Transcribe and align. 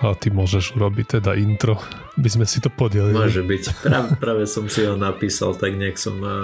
A 0.00 0.16
ty 0.16 0.28
môžeš 0.32 0.76
urobiť 0.76 1.20
teda 1.20 1.36
intro, 1.36 1.80
by 2.16 2.28
sme 2.28 2.46
si 2.48 2.60
to 2.60 2.68
podelili. 2.72 3.16
Môže 3.16 3.44
byť. 3.44 3.62
Práve, 3.84 4.08
práve 4.16 4.44
som 4.48 4.68
si 4.68 4.84
ho 4.84 4.96
napísal, 4.96 5.56
tak 5.56 5.76
nejak 5.76 5.96
som 6.00 6.16
eh, 6.20 6.34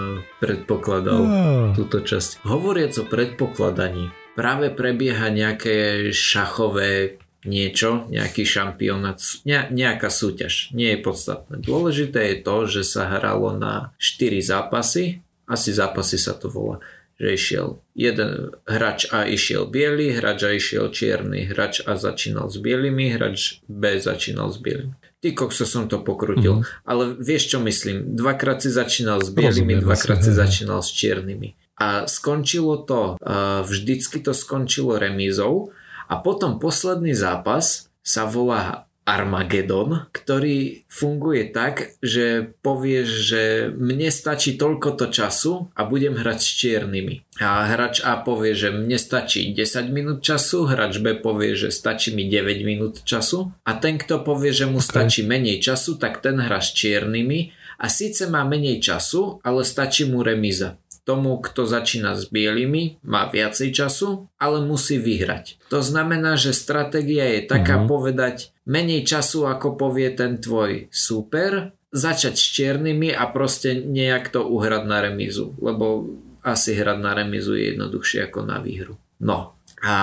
predpokladal 0.40 1.20
a... 1.24 1.32
túto 1.72 2.00
časť. 2.04 2.44
Hovoriac 2.44 2.94
o 3.00 3.04
predpokladaní, 3.04 4.12
práve 4.36 4.72
prebieha 4.72 5.28
nejaké 5.32 6.08
šachové 6.12 7.20
niečo, 7.40 8.04
nejaký 8.12 8.44
šampionát, 8.44 9.16
ne, 9.48 9.64
nejaká 9.72 10.12
súťaž. 10.12 10.76
Nie 10.76 10.96
je 10.96 11.04
podstatné. 11.04 11.56
Dôležité 11.64 12.36
je 12.36 12.36
to, 12.44 12.56
že 12.68 12.82
sa 12.84 13.08
hralo 13.16 13.56
na 13.56 13.96
4 13.96 14.44
zápasy, 14.44 15.24
asi 15.48 15.70
zápasy 15.72 16.20
sa 16.20 16.36
to 16.36 16.52
volá 16.52 16.84
že 17.20 17.36
išiel 17.36 17.84
jeden 17.92 18.56
hráč 18.64 19.12
A 19.12 19.28
išiel 19.28 19.68
biely, 19.68 20.16
hráč 20.16 20.40
A 20.48 20.56
išiel 20.56 20.88
čierny, 20.88 21.52
hráč 21.52 21.84
A 21.84 22.00
začínal 22.00 22.48
s 22.48 22.56
bielými, 22.56 23.12
hráč 23.12 23.60
B 23.68 24.00
začínal 24.00 24.48
s 24.48 24.56
bielými. 24.56 24.96
Ty 25.20 25.36
kokso 25.36 25.68
som 25.68 25.84
to 25.84 26.00
pokrutil, 26.00 26.64
mm-hmm. 26.64 26.88
ale 26.88 27.12
vieš 27.20 27.52
čo 27.52 27.60
myslím, 27.60 28.16
dvakrát 28.16 28.64
si 28.64 28.72
začínal 28.72 29.20
s 29.20 29.28
bielými, 29.28 29.76
Rozumiem, 29.76 29.84
dvakrát 29.84 30.24
si 30.24 30.32
začínal 30.32 30.80
s 30.80 30.96
čiernymi. 30.96 31.76
A 31.76 32.08
skončilo 32.08 32.88
to, 32.88 33.20
vždycky 33.68 34.24
to 34.24 34.32
skončilo 34.32 34.96
remízou 34.96 35.76
a 36.08 36.16
potom 36.24 36.56
posledný 36.56 37.12
zápas 37.12 37.92
sa 38.00 38.24
volá 38.24 38.89
Armagedon, 39.10 40.06
ktorý 40.14 40.86
funguje 40.86 41.50
tak, 41.50 41.98
že 41.98 42.54
povieš, 42.62 43.08
že 43.10 43.42
mne 43.74 44.06
stačí 44.14 44.54
toľko 44.54 44.94
to 44.94 45.06
času 45.10 45.74
a 45.74 45.82
budem 45.82 46.14
hrať 46.14 46.38
s 46.38 46.50
čiernymi. 46.62 47.42
A 47.42 47.66
hráč 47.66 48.06
A 48.06 48.22
povie, 48.22 48.54
že 48.54 48.70
mne 48.70 48.94
stačí 48.94 49.50
10 49.50 49.90
minút 49.90 50.22
času, 50.22 50.70
hráč 50.70 51.02
B 51.02 51.18
povie, 51.18 51.58
že 51.58 51.74
stačí 51.74 52.14
mi 52.14 52.30
9 52.30 52.62
minút 52.62 53.02
času 53.02 53.50
a 53.66 53.72
ten, 53.82 53.98
kto 53.98 54.22
povie, 54.22 54.54
že 54.54 54.70
mu 54.70 54.78
okay. 54.78 54.90
stačí 54.94 55.26
menej 55.26 55.58
času, 55.58 55.98
tak 55.98 56.22
ten 56.22 56.38
hrá 56.38 56.62
s 56.62 56.70
čiernymi 56.70 57.50
a 57.82 57.90
síce 57.90 58.30
má 58.30 58.46
menej 58.46 58.78
času, 58.78 59.42
ale 59.42 59.66
stačí 59.66 60.06
mu 60.06 60.22
remíza 60.22 60.78
tomu, 61.10 61.42
kto 61.42 61.66
začína 61.66 62.14
s 62.14 62.30
bielými, 62.30 63.02
má 63.02 63.26
viacej 63.26 63.74
času, 63.74 64.30
ale 64.38 64.62
musí 64.62 65.02
vyhrať. 65.02 65.58
To 65.74 65.82
znamená, 65.82 66.38
že 66.38 66.54
stratégia 66.54 67.26
je 67.34 67.50
taká 67.50 67.82
uh-huh. 67.82 67.90
povedať 67.90 68.54
menej 68.62 69.02
času, 69.02 69.50
ako 69.50 69.74
povie 69.74 70.14
ten 70.14 70.38
tvoj 70.38 70.86
super, 70.94 71.74
začať 71.90 72.38
s 72.38 72.46
čiernymi 72.54 73.10
a 73.10 73.26
proste 73.34 73.82
nejak 73.82 74.30
to 74.30 74.46
uhrať 74.46 74.86
na 74.86 75.02
remízu, 75.02 75.58
lebo 75.58 76.06
asi 76.46 76.78
hrať 76.78 76.98
na 77.02 77.18
remízu 77.18 77.58
je 77.58 77.74
jednoduchšie 77.74 78.30
ako 78.30 78.46
na 78.46 78.62
výhru. 78.62 78.94
No, 79.18 79.58
a 79.82 79.94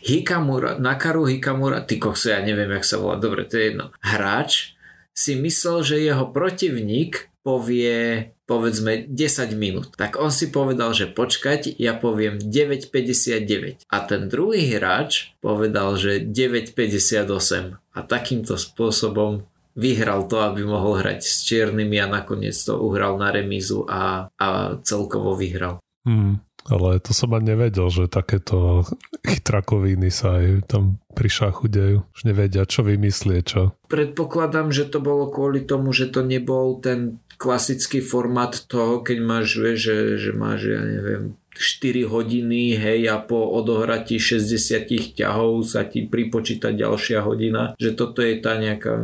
Hikamura, 0.00 0.78
Nakaru 0.78 1.26
Hikamura, 1.26 1.82
ty 1.82 1.98
kokso, 1.98 2.30
ja 2.30 2.40
neviem, 2.44 2.70
jak 2.78 2.86
sa 2.86 3.00
volá, 3.00 3.18
dobre, 3.18 3.48
to 3.48 3.58
je 3.58 3.74
jedno. 3.74 3.90
Hráč 4.04 4.76
si 5.12 5.36
myslel, 5.36 5.78
že 5.84 6.04
jeho 6.04 6.28
protivník 6.32 7.32
povie 7.42 8.32
povedzme 8.52 9.08
10 9.08 9.56
minút. 9.56 9.96
Tak 9.96 10.20
on 10.20 10.28
si 10.28 10.52
povedal, 10.52 10.92
že 10.92 11.08
počkať, 11.08 11.72
ja 11.80 11.96
poviem 11.96 12.36
9.59. 12.36 13.88
A 13.88 13.96
ten 14.04 14.28
druhý 14.28 14.76
hráč 14.76 15.32
povedal, 15.40 15.96
že 15.96 16.20
9.58. 16.20 17.80
A 17.96 17.98
takýmto 18.04 18.60
spôsobom 18.60 19.48
vyhral 19.72 20.28
to, 20.28 20.44
aby 20.44 20.68
mohol 20.68 21.00
hrať 21.00 21.24
s 21.24 21.48
čiernymi 21.48 21.96
a 22.04 22.12
nakoniec 22.12 22.52
to 22.52 22.76
uhral 22.76 23.16
na 23.16 23.32
remízu 23.32 23.88
a, 23.88 24.28
a 24.36 24.76
celkovo 24.84 25.32
vyhral. 25.32 25.80
Hmm. 26.04 26.44
Ale 26.70 27.02
to 27.02 27.10
som 27.10 27.34
ani 27.34 27.54
nevedel, 27.54 27.90
že 27.90 28.06
takéto 28.06 28.86
chytrakoviny 29.26 30.10
sa 30.10 30.38
aj 30.38 30.70
tam 30.70 31.02
pri 31.12 31.28
šachu 31.28 31.66
dejú. 31.66 31.98
Už 32.14 32.20
nevedia, 32.22 32.62
čo 32.66 32.86
vymyslie, 32.86 33.42
čo. 33.42 33.74
Predpokladám, 33.90 34.70
že 34.70 34.86
to 34.86 35.02
bolo 35.02 35.28
kvôli 35.28 35.66
tomu, 35.66 35.90
že 35.90 36.08
to 36.08 36.22
nebol 36.22 36.78
ten 36.78 37.18
klasický 37.36 37.98
formát 37.98 38.54
toho, 38.70 39.02
keď 39.02 39.18
máš, 39.18 39.58
vieš, 39.58 39.78
že, 39.90 39.96
že 40.18 40.30
máš, 40.30 40.70
ja 40.70 40.78
neviem, 40.78 41.34
4 41.52 42.08
hodiny, 42.08 42.80
hej, 42.80 43.12
a 43.12 43.20
po 43.20 43.44
odohratí 43.52 44.16
60 44.16 44.88
ťahov 45.12 45.68
sa 45.68 45.84
ti 45.84 46.08
pripočíta 46.08 46.72
ďalšia 46.72 47.20
hodina, 47.20 47.76
že 47.76 47.92
toto 47.92 48.24
je 48.24 48.40
tá 48.40 48.56
nejaká 48.56 48.96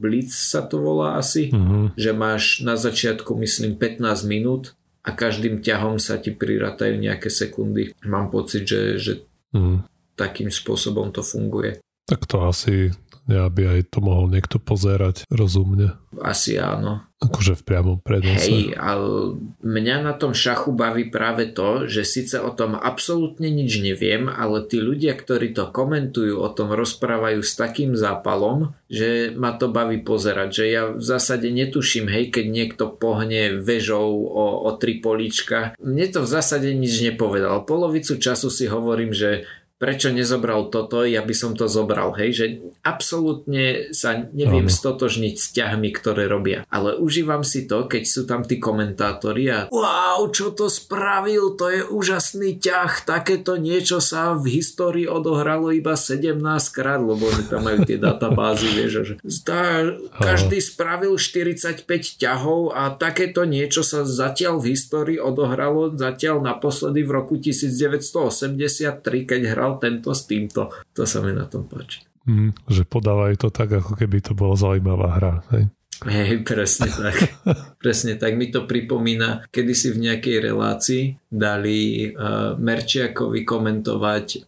blitz 0.00 0.32
sa 0.32 0.64
to 0.64 0.80
volá 0.80 1.20
asi, 1.20 1.52
mm-hmm. 1.52 2.00
že 2.00 2.10
máš 2.16 2.64
na 2.64 2.80
začiatku 2.80 3.36
myslím 3.36 3.76
15 3.76 4.24
minút 4.24 4.72
a 5.00 5.10
každým 5.16 5.64
ťahom 5.64 5.96
sa 5.96 6.20
ti 6.20 6.32
priratajú 6.32 7.00
nejaké 7.00 7.32
sekundy. 7.32 7.96
Mám 8.04 8.28
pocit, 8.28 8.68
že, 8.68 9.00
že 9.00 9.12
mm. 9.56 9.86
takým 10.16 10.52
spôsobom 10.52 11.08
to 11.10 11.24
funguje. 11.24 11.80
Tak 12.04 12.26
to 12.26 12.42
asi 12.44 12.92
aby 13.30 13.78
aj 13.78 13.94
to 13.94 14.02
mohol 14.02 14.26
niekto 14.26 14.58
pozerať 14.58 15.22
rozumne. 15.30 15.94
Asi 16.18 16.58
áno. 16.58 17.06
Akože 17.20 17.52
v 17.52 17.62
priamom 17.68 17.98
prenose. 18.00 18.48
Hej, 18.48 18.80
ale 18.80 19.36
mňa 19.60 20.08
na 20.08 20.16
tom 20.16 20.32
šachu 20.32 20.72
baví 20.72 21.12
práve 21.12 21.52
to, 21.52 21.84
že 21.84 22.08
síce 22.08 22.40
o 22.40 22.48
tom 22.48 22.72
absolútne 22.72 23.52
nič 23.52 23.76
neviem, 23.84 24.24
ale 24.24 24.64
tí 24.64 24.80
ľudia, 24.80 25.12
ktorí 25.12 25.52
to 25.52 25.68
komentujú, 25.68 26.40
o 26.40 26.48
tom 26.48 26.72
rozprávajú 26.72 27.44
s 27.44 27.52
takým 27.60 27.92
zápalom, 27.92 28.72
že 28.88 29.36
ma 29.36 29.52
to 29.52 29.68
baví 29.68 30.00
pozerať. 30.00 30.48
Že 30.48 30.64
ja 30.64 30.82
v 30.96 31.04
zásade 31.04 31.52
netuším, 31.52 32.08
hej, 32.08 32.32
keď 32.32 32.46
niekto 32.48 32.88
pohne 32.88 33.60
vežou 33.60 34.16
o, 34.24 34.64
o 34.64 34.70
tri 34.80 35.04
políčka. 35.04 35.76
Mne 35.76 36.08
to 36.08 36.24
v 36.24 36.32
zásade 36.40 36.72
nič 36.72 37.04
nepovedal. 37.04 37.68
Polovicu 37.68 38.16
času 38.16 38.48
si 38.48 38.64
hovorím, 38.64 39.12
že 39.12 39.44
prečo 39.80 40.12
nezobral 40.12 40.68
toto, 40.68 41.08
ja 41.08 41.24
by 41.24 41.32
som 41.32 41.56
to 41.56 41.64
zobral, 41.64 42.12
hej, 42.12 42.30
že 42.36 42.46
absolútne 42.84 43.88
sa 43.96 44.28
neviem 44.36 44.68
ano. 44.68 44.76
stotožniť 44.76 45.34
s 45.40 45.46
ťahmi, 45.56 45.88
ktoré 45.96 46.28
robia. 46.28 46.68
Ale 46.68 47.00
užívam 47.00 47.40
si 47.40 47.64
to, 47.64 47.88
keď 47.88 48.04
sú 48.04 48.28
tam 48.28 48.44
tí 48.44 48.60
komentátori 48.60 49.48
a 49.48 49.58
wow, 49.72 50.20
čo 50.28 50.52
to 50.52 50.68
spravil, 50.68 51.56
to 51.56 51.72
je 51.72 51.80
úžasný 51.88 52.60
ťah, 52.60 53.08
takéto 53.08 53.56
niečo 53.56 54.04
sa 54.04 54.36
v 54.36 54.60
histórii 54.60 55.08
odohralo 55.08 55.72
iba 55.72 55.96
17 55.96 56.36
krát, 56.76 57.00
lebo 57.00 57.32
oni 57.32 57.48
tam 57.48 57.64
majú 57.64 57.80
tie 57.88 57.96
databázy, 57.96 58.68
vieš, 58.76 58.92
že 59.00 59.14
zdá, 59.24 59.96
každý 60.20 60.60
spravil 60.60 61.16
45 61.16 61.88
ťahov 62.20 62.76
a 62.76 62.92
takéto 62.92 63.48
niečo 63.48 63.80
sa 63.80 64.04
zatiaľ 64.04 64.60
v 64.60 64.76
histórii 64.76 65.16
odohralo 65.16 65.96
zatiaľ 65.96 66.44
naposledy 66.44 67.00
v 67.00 67.10
roku 67.16 67.40
1983, 67.40 69.00
keď 69.24 69.40
hral 69.56 69.69
hral 69.70 69.78
tento 69.78 70.10
s 70.10 70.26
týmto. 70.26 70.74
To 70.98 71.02
sa 71.06 71.22
mi 71.22 71.30
na 71.30 71.46
tom 71.46 71.70
páči. 71.70 72.02
Mm, 72.26 72.50
že 72.66 72.82
podávajú 72.82 73.46
to 73.46 73.48
tak, 73.54 73.70
ako 73.70 73.94
keby 73.94 74.18
to 74.18 74.34
bola 74.34 74.58
zaujímavá 74.58 75.08
hra. 75.16 75.34
Hej? 75.54 75.70
Hej, 76.00 76.42
presne 76.48 76.88
tak. 76.88 77.16
presne 77.82 78.16
tak. 78.16 78.34
Mi 78.34 78.50
to 78.50 78.66
pripomína, 78.66 79.46
kedy 79.52 79.72
si 79.76 79.88
v 79.92 80.10
nejakej 80.10 80.36
relácii 80.42 81.02
dali 81.28 82.10
uh, 82.10 82.56
Merčiakovi 82.56 83.46
komentovať 83.46 84.26
uh, 84.36 84.42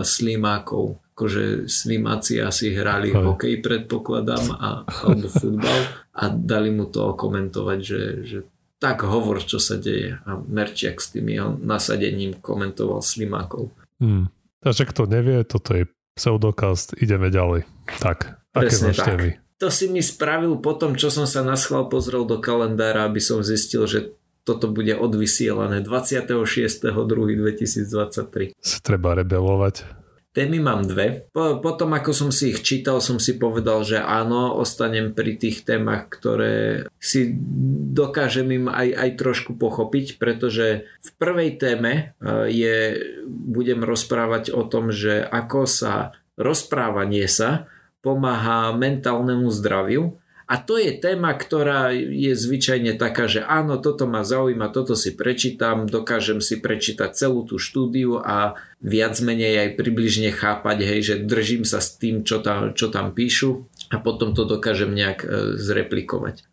Slimákov. 0.00 1.02
Akože 1.12 1.68
Slimáci 1.68 2.40
asi 2.40 2.72
hrali 2.72 3.12
Hej. 3.12 3.20
hokej, 3.20 3.54
predpokladám, 3.60 4.56
a, 4.56 4.70
alebo 5.04 5.28
futbal 5.28 5.80
a 6.16 6.24
dali 6.32 6.72
mu 6.72 6.88
to 6.88 7.12
komentovať, 7.14 7.78
že, 7.78 8.02
že 8.24 8.38
tak 8.80 9.06
hovor, 9.06 9.38
čo 9.44 9.62
sa 9.62 9.78
deje. 9.78 10.18
A 10.26 10.40
Merčiak 10.42 10.98
s 10.98 11.14
tým 11.14 11.30
jeho 11.30 11.54
nasadením 11.60 12.42
komentoval 12.42 12.98
Slimákov. 12.98 13.70
Hmm. 14.02 14.26
Takže 14.62 14.88
kto 14.88 15.10
nevie, 15.10 15.42
toto 15.42 15.74
je 15.74 15.90
pseudokast, 16.14 16.94
ideme 16.98 17.28
ďalej. 17.28 17.66
Tak, 17.98 18.38
Presne 18.54 18.94
aké 18.94 18.98
tak. 18.98 19.18
Vy? 19.18 19.30
To 19.62 19.70
si 19.70 19.86
mi 19.86 20.02
spravil 20.02 20.58
po 20.58 20.74
tom, 20.74 20.98
čo 20.98 21.10
som 21.10 21.26
sa 21.26 21.42
na 21.46 21.54
schvál 21.54 21.86
pozrel 21.86 22.26
do 22.26 22.42
kalendára, 22.42 23.06
aby 23.06 23.22
som 23.22 23.46
zistil, 23.46 23.86
že 23.86 24.10
toto 24.42 24.66
bude 24.66 24.98
odvysielané 24.98 25.86
26.2.2023. 25.86 28.58
Sa 28.58 28.78
treba 28.82 29.14
rebelovať. 29.14 30.01
Témy 30.32 30.64
mám 30.64 30.88
dve. 30.88 31.28
Po, 31.28 31.60
potom 31.60 31.92
ako 31.92 32.16
som 32.16 32.30
si 32.32 32.56
ich 32.56 32.64
čítal, 32.64 33.04
som 33.04 33.20
si 33.20 33.36
povedal, 33.36 33.84
že 33.84 34.00
áno, 34.00 34.56
ostanem 34.56 35.12
pri 35.12 35.36
tých 35.36 35.68
témach, 35.68 36.08
ktoré 36.08 36.88
si 36.96 37.36
dokážem 37.92 38.48
im 38.48 38.66
aj, 38.72 38.96
aj 38.96 39.10
trošku 39.20 39.60
pochopiť, 39.60 40.16
pretože 40.16 40.88
v 40.88 41.10
prvej 41.20 41.60
téme 41.60 41.92
e, 41.92 42.02
je, 42.48 42.76
budem 43.28 43.84
rozprávať 43.84 44.56
o 44.56 44.64
tom, 44.64 44.88
že 44.88 45.20
ako 45.20 45.68
sa 45.68 46.16
rozprávanie 46.40 47.28
sa 47.28 47.68
pomáha 48.00 48.72
mentálnemu 48.72 49.52
zdraviu 49.52 50.16
a 50.52 50.60
to 50.60 50.76
je 50.76 50.92
téma, 50.92 51.32
ktorá 51.32 51.96
je 51.96 52.36
zvyčajne 52.36 53.00
taká, 53.00 53.24
že 53.24 53.40
áno, 53.40 53.80
toto 53.80 54.04
ma 54.04 54.20
zaujíma, 54.20 54.68
toto 54.68 54.92
si 54.92 55.16
prečítam, 55.16 55.88
dokážem 55.88 56.44
si 56.44 56.60
prečítať 56.60 57.08
celú 57.16 57.48
tú 57.48 57.56
štúdiu 57.56 58.20
a 58.20 58.60
viac 58.84 59.16
menej 59.24 59.64
aj 59.64 59.80
približne 59.80 60.28
chápať, 60.28 60.76
hej, 60.84 61.00
že 61.00 61.14
držím 61.24 61.64
sa 61.64 61.80
s 61.80 61.96
tým, 61.96 62.20
čo 62.20 62.44
tam, 62.44 62.76
čo 62.76 62.92
tam 62.92 63.16
píšu. 63.16 63.64
a 63.92 64.00
potom 64.00 64.32
to 64.32 64.48
dokážem 64.48 64.92
nejak 64.96 65.20
e, 65.22 65.28
zreplikovať. 65.60 66.48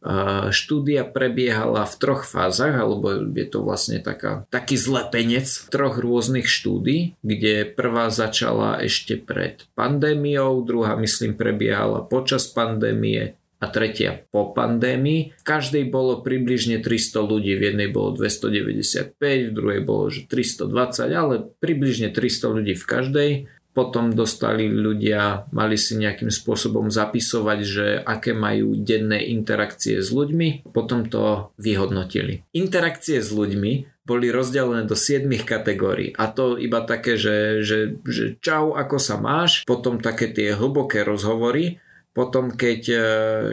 Štúdia 0.52 1.08
prebiehala 1.08 1.88
v 1.88 1.96
troch 1.96 2.28
fázach, 2.28 2.76
alebo 2.76 3.16
je 3.16 3.48
to 3.48 3.64
vlastne 3.64 4.04
taká, 4.04 4.44
taký 4.52 4.76
zlepenec 4.76 5.48
troch 5.72 5.96
rôznych 5.96 6.52
štúdí, 6.52 7.16
kde 7.24 7.64
prvá 7.64 8.12
začala 8.12 8.84
ešte 8.84 9.16
pred 9.16 9.64
pandémiou, 9.74 10.60
druhá 10.68 11.00
myslím 11.00 11.40
prebiehala 11.40 12.04
počas 12.04 12.48
pandémie 12.52 13.39
a 13.60 13.66
tretia 13.68 14.24
po 14.32 14.56
pandémii. 14.56 15.36
V 15.36 15.44
každej 15.44 15.92
bolo 15.92 16.24
približne 16.24 16.80
300 16.80 17.20
ľudí, 17.20 17.54
v 17.60 17.76
jednej 17.76 17.92
bolo 17.92 18.16
295, 18.16 19.20
v 19.20 19.52
druhej 19.52 19.82
bolo 19.84 20.08
že 20.08 20.26
320, 20.32 21.12
ale 21.12 21.36
približne 21.60 22.10
300 22.16 22.56
ľudí 22.56 22.74
v 22.80 22.86
každej. 22.88 23.32
Potom 23.70 24.12
dostali 24.12 24.66
ľudia, 24.66 25.46
mali 25.54 25.78
si 25.78 25.94
nejakým 25.94 26.34
spôsobom 26.34 26.90
zapisovať, 26.90 27.60
že 27.64 27.86
aké 28.02 28.34
majú 28.34 28.74
denné 28.74 29.22
interakcie 29.30 30.02
s 30.02 30.10
ľuďmi, 30.10 30.74
potom 30.74 31.06
to 31.06 31.54
vyhodnotili. 31.62 32.44
Interakcie 32.52 33.22
s 33.22 33.30
ľuďmi 33.30 34.04
boli 34.10 34.34
rozdelené 34.34 34.90
do 34.90 34.98
7 34.98 35.30
kategórií. 35.46 36.18
A 36.18 36.34
to 36.34 36.58
iba 36.58 36.82
také, 36.82 37.14
že, 37.14 37.62
že, 37.62 38.02
že 38.10 38.42
čau, 38.42 38.74
ako 38.74 38.98
sa 38.98 39.22
máš, 39.22 39.62
potom 39.70 40.02
také 40.02 40.34
tie 40.34 40.58
hlboké 40.58 41.06
rozhovory, 41.06 41.78
potom 42.14 42.52
keď 42.52 42.82
e, 42.90 43.00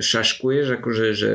šaškuješ, 0.03 0.67
akože 0.81 1.07
že 1.13 1.33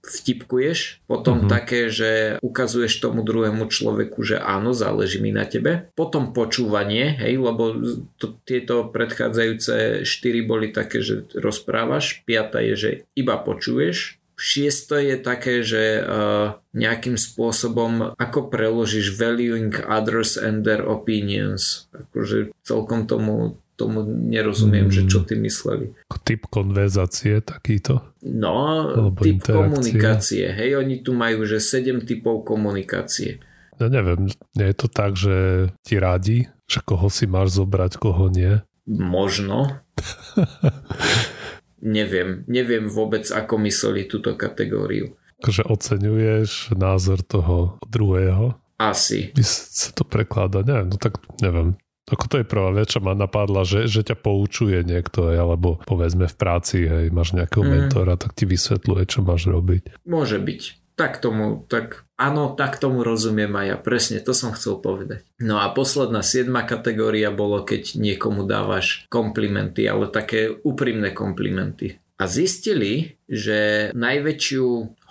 vtipkuješ, 0.00 1.04
potom 1.04 1.44
mm-hmm. 1.44 1.52
také, 1.52 1.92
že 1.92 2.10
ukazuješ 2.40 3.04
tomu 3.04 3.20
druhému 3.20 3.68
človeku, 3.68 4.24
že 4.24 4.40
áno, 4.40 4.72
záleží 4.72 5.20
mi 5.20 5.28
na 5.28 5.44
tebe. 5.44 5.92
Potom 5.92 6.32
počúvanie, 6.32 7.20
hej, 7.20 7.36
lebo 7.36 7.76
to, 8.16 8.40
tieto 8.48 8.88
predchádzajúce 8.88 10.08
štyri 10.08 10.40
boli 10.40 10.72
také, 10.72 11.04
že 11.04 11.28
rozprávaš, 11.36 12.24
piata 12.24 12.64
je, 12.64 12.74
že 12.76 12.90
iba 13.12 13.36
počuješ, 13.36 14.20
Šiesto 14.40 14.96
je 14.96 15.20
také, 15.20 15.60
že 15.60 16.00
uh, 16.00 16.56
nejakým 16.72 17.20
spôsobom 17.20 18.16
ako 18.16 18.48
preložíš 18.48 19.20
valuing 19.20 19.68
others 19.84 20.40
and 20.40 20.64
their 20.64 20.80
opinions. 20.80 21.92
Akože 21.92 22.48
celkom 22.64 23.04
tomu 23.04 23.60
tomu 23.80 24.04
nerozumiem, 24.04 24.92
mm. 24.92 24.92
že 24.92 25.02
čo 25.08 25.24
ty 25.24 25.40
mysleli. 25.40 25.96
Typ 26.20 26.44
konverzácie 26.52 27.40
takýto? 27.40 28.12
No, 28.20 28.92
Alebo 28.92 29.24
typ 29.24 29.40
interakcie. 29.40 29.56
komunikácie. 29.56 30.44
Hej, 30.52 30.70
oni 30.76 31.00
tu 31.00 31.16
majú, 31.16 31.48
že 31.48 31.56
7 31.56 32.04
typov 32.04 32.44
komunikácie. 32.44 33.40
Ja 33.80 33.88
neviem, 33.88 34.28
nie 34.52 34.68
je 34.68 34.76
to 34.76 34.88
tak, 34.92 35.16
že 35.16 35.68
ti 35.80 35.96
radi, 35.96 36.52
že 36.68 36.84
koho 36.84 37.08
si 37.08 37.24
máš 37.24 37.56
zobrať, 37.56 37.96
koho 37.96 38.28
nie? 38.28 38.60
Možno. 38.84 39.80
neviem, 41.80 42.44
neviem 42.44 42.92
vôbec, 42.92 43.24
ako 43.32 43.56
mysleli 43.64 44.04
túto 44.04 44.36
kategóriu. 44.36 45.16
Že 45.40 45.64
oceňuješ 45.72 46.76
názor 46.76 47.24
toho 47.24 47.80
druhého? 47.88 48.60
Asi. 48.76 49.32
By 49.32 49.44
sa 49.44 49.92
to 49.96 50.04
prekladá, 50.04 50.60
neviem, 50.60 50.92
no 50.92 50.96
tak 51.00 51.20
neviem. 51.40 51.76
Ako 52.10 52.26
to 52.26 52.42
je 52.42 52.46
prvá 52.46 52.74
vec, 52.74 52.90
čo 52.90 53.00
ma 53.00 53.14
napadla, 53.14 53.62
že, 53.62 53.86
že 53.86 54.02
ťa 54.02 54.18
poučuje 54.18 54.82
niekto, 54.82 55.30
alebo 55.30 55.78
povedzme 55.86 56.26
v 56.26 56.36
práci, 56.36 56.84
hej, 56.84 57.14
máš 57.14 57.32
nejakého 57.38 57.62
mm. 57.62 57.70
mentora, 57.70 58.18
tak 58.18 58.34
ti 58.34 58.44
vysvetľuje, 58.50 59.02
čo 59.06 59.22
máš 59.22 59.46
robiť. 59.46 60.02
Môže 60.04 60.42
byť. 60.42 60.62
Tak 60.98 61.24
tomu, 61.24 61.64
tak 61.64 62.04
áno, 62.20 62.52
tak 62.52 62.76
tomu 62.76 63.00
rozumiem 63.00 63.48
aj 63.56 63.66
ja. 63.72 63.76
Presne, 63.80 64.20
to 64.20 64.36
som 64.36 64.52
chcel 64.52 64.84
povedať. 64.84 65.24
No 65.40 65.56
a 65.56 65.72
posledná 65.72 66.20
siedma 66.20 66.68
kategória 66.68 67.32
bolo, 67.32 67.64
keď 67.64 67.96
niekomu 67.96 68.44
dávaš 68.44 69.08
komplimenty, 69.08 69.88
ale 69.88 70.12
také 70.12 70.52
úprimné 70.52 71.16
komplimenty 71.16 71.96
a 72.20 72.28
zistili, 72.28 73.16
že 73.24 73.88
najväčšiu 73.96 74.66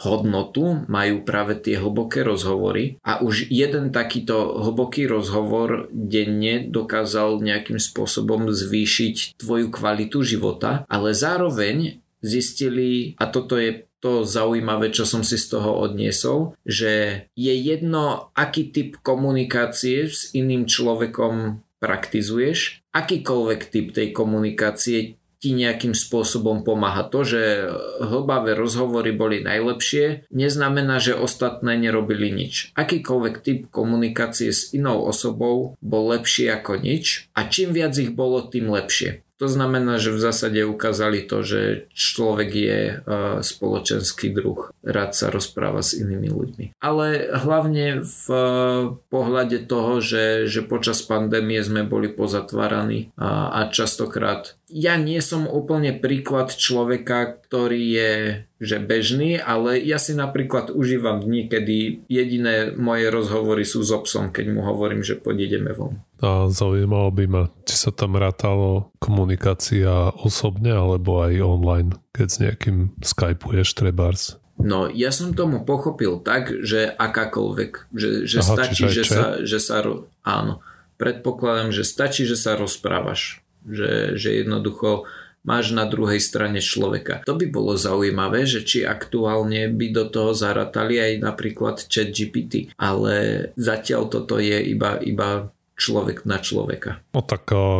hodnotu 0.05 0.85
majú 0.85 1.25
práve 1.25 1.57
tie 1.57 1.81
hlboké 1.81 2.21
rozhovory. 2.21 3.01
A 3.01 3.25
už 3.25 3.49
jeden 3.49 3.89
takýto 3.89 4.61
hlboký 4.61 5.09
rozhovor 5.09 5.89
denne 5.89 6.69
dokázal 6.69 7.41
nejakým 7.41 7.81
spôsobom 7.81 8.53
zvýšiť 8.53 9.41
tvoju 9.41 9.73
kvalitu 9.73 10.21
života, 10.21 10.85
ale 10.85 11.17
zároveň 11.17 11.97
zistili, 12.21 13.17
a 13.17 13.25
toto 13.25 13.57
je 13.57 13.89
to 13.99 14.23
zaujímavé, 14.23 14.95
čo 14.95 15.03
som 15.03 15.25
si 15.27 15.35
z 15.35 15.59
toho 15.59 15.75
odniesol, 15.75 16.55
že 16.63 17.25
je 17.35 17.53
jedno, 17.57 18.31
aký 18.31 18.71
typ 18.71 19.01
komunikácie 19.03 20.07
s 20.07 20.31
iným 20.31 20.69
človekom 20.69 21.59
praktizuješ, 21.79 22.83
akýkoľvek 22.91 23.61
typ 23.71 23.87
tej 23.95 24.07
komunikácie 24.11 25.18
ti 25.39 25.55
nejakým 25.55 25.95
spôsobom 25.95 26.67
pomáha. 26.67 27.07
To, 27.07 27.23
že 27.23 27.71
hlbavé 28.03 28.53
rozhovory 28.59 29.15
boli 29.15 29.39
najlepšie, 29.39 30.27
neznamená, 30.29 30.99
že 30.99 31.15
ostatné 31.15 31.79
nerobili 31.79 32.29
nič. 32.29 32.75
Akýkoľvek 32.75 33.35
typ 33.41 33.59
komunikácie 33.71 34.51
s 34.51 34.75
inou 34.75 35.07
osobou 35.07 35.79
bol 35.79 36.03
lepší 36.11 36.51
ako 36.51 36.83
nič 36.83 37.31
a 37.33 37.47
čím 37.47 37.71
viac 37.71 37.95
ich 37.95 38.11
bolo, 38.11 38.43
tým 38.45 38.67
lepšie. 38.69 39.23
To 39.39 39.47
znamená, 39.47 39.95
že 39.95 40.11
v 40.11 40.19
zásade 40.19 40.67
ukázali 40.67 41.23
to, 41.23 41.47
že 41.47 41.87
človek 41.95 42.49
je 42.51 42.79
e, 42.91 42.93
spoločenský 43.39 44.35
druh. 44.35 44.75
Rád 44.83 45.15
sa 45.15 45.31
rozpráva 45.31 45.79
s 45.79 45.95
inými 45.95 46.27
ľuďmi. 46.27 46.65
Ale 46.83 47.31
hlavne 47.31 48.03
v 48.03 48.25
e, 48.27 48.45
pohľade 49.07 49.63
toho, 49.63 50.03
že, 50.03 50.43
že 50.51 50.59
počas 50.59 50.99
pandémie 51.07 51.63
sme 51.63 51.87
boli 51.87 52.11
pozatváraní 52.11 53.15
a, 53.15 53.63
a 53.63 53.71
častokrát 53.71 54.58
ja 54.69 54.95
nie 55.01 55.17
som 55.19 55.49
úplne 55.49 55.97
príklad 55.97 56.53
človeka, 56.53 57.41
ktorý 57.45 57.81
je 57.81 58.11
že 58.59 58.77
bežný, 58.77 59.39
ale 59.39 59.79
ja 59.79 59.95
si 59.95 60.11
napríklad 60.11 60.69
užívam 60.69 61.23
dni, 61.23 61.47
kedy 61.47 62.05
jediné 62.11 62.75
moje 62.75 63.07
rozhovory 63.07 63.63
sú 63.63 63.81
s 63.81 63.89
obsom, 63.95 64.35
keď 64.35 64.51
mu 64.51 64.61
hovorím, 64.67 64.99
že 64.99 65.15
poď 65.15 65.47
ideme 65.47 65.71
von. 65.71 66.03
A 66.19 66.51
zaujímalo 66.51 67.09
by 67.15 67.25
ma, 67.25 67.43
či 67.63 67.79
sa 67.79 67.95
tam 67.95 68.19
rátalo 68.19 68.91
komunikácia 68.99 70.11
osobne 70.11 70.75
alebo 70.75 71.23
aj 71.23 71.39
online, 71.39 71.89
keď 72.11 72.27
s 72.27 72.37
nejakým 72.43 72.77
skypuješ 72.99 73.79
trebárs. 73.79 74.35
No, 74.59 74.91
ja 74.91 75.15
som 75.15 75.31
tomu 75.31 75.63
pochopil 75.63 76.19
tak, 76.19 76.51
že 76.51 76.91
akákoľvek, 76.91 77.95
že, 77.95 78.27
že 78.27 78.43
Aha, 78.43 78.49
stačí, 78.59 78.91
že 78.91 79.07
sa, 79.07 79.39
že 79.39 79.55
sa, 79.55 79.79
áno, 80.27 80.59
predpokladám, 80.99 81.71
že 81.71 81.87
stačí, 81.87 82.27
že 82.27 82.35
sa 82.35 82.59
rozprávaš 82.59 83.39
že, 83.69 84.17
že 84.17 84.43
jednoducho 84.43 85.05
máš 85.47 85.71
na 85.71 85.87
druhej 85.87 86.19
strane 86.19 86.59
človeka. 86.59 87.23
To 87.23 87.37
by 87.39 87.47
bolo 87.47 87.79
zaujímavé, 87.79 88.43
že 88.43 88.65
či 88.65 88.83
aktuálne 88.83 89.71
by 89.71 89.87
do 89.95 90.05
toho 90.11 90.31
zaratali 90.35 90.99
aj 90.99 91.13
napríklad 91.23 91.75
chat 91.87 92.11
GPT, 92.11 92.75
ale 92.75 93.49
zatiaľ 93.55 94.11
toto 94.11 94.35
je 94.37 94.59
iba, 94.59 94.99
iba 94.99 95.47
človek 95.79 96.27
na 96.27 96.43
človeka. 96.43 96.99
No 97.15 97.23
tak 97.23 97.47
uh, 97.55 97.79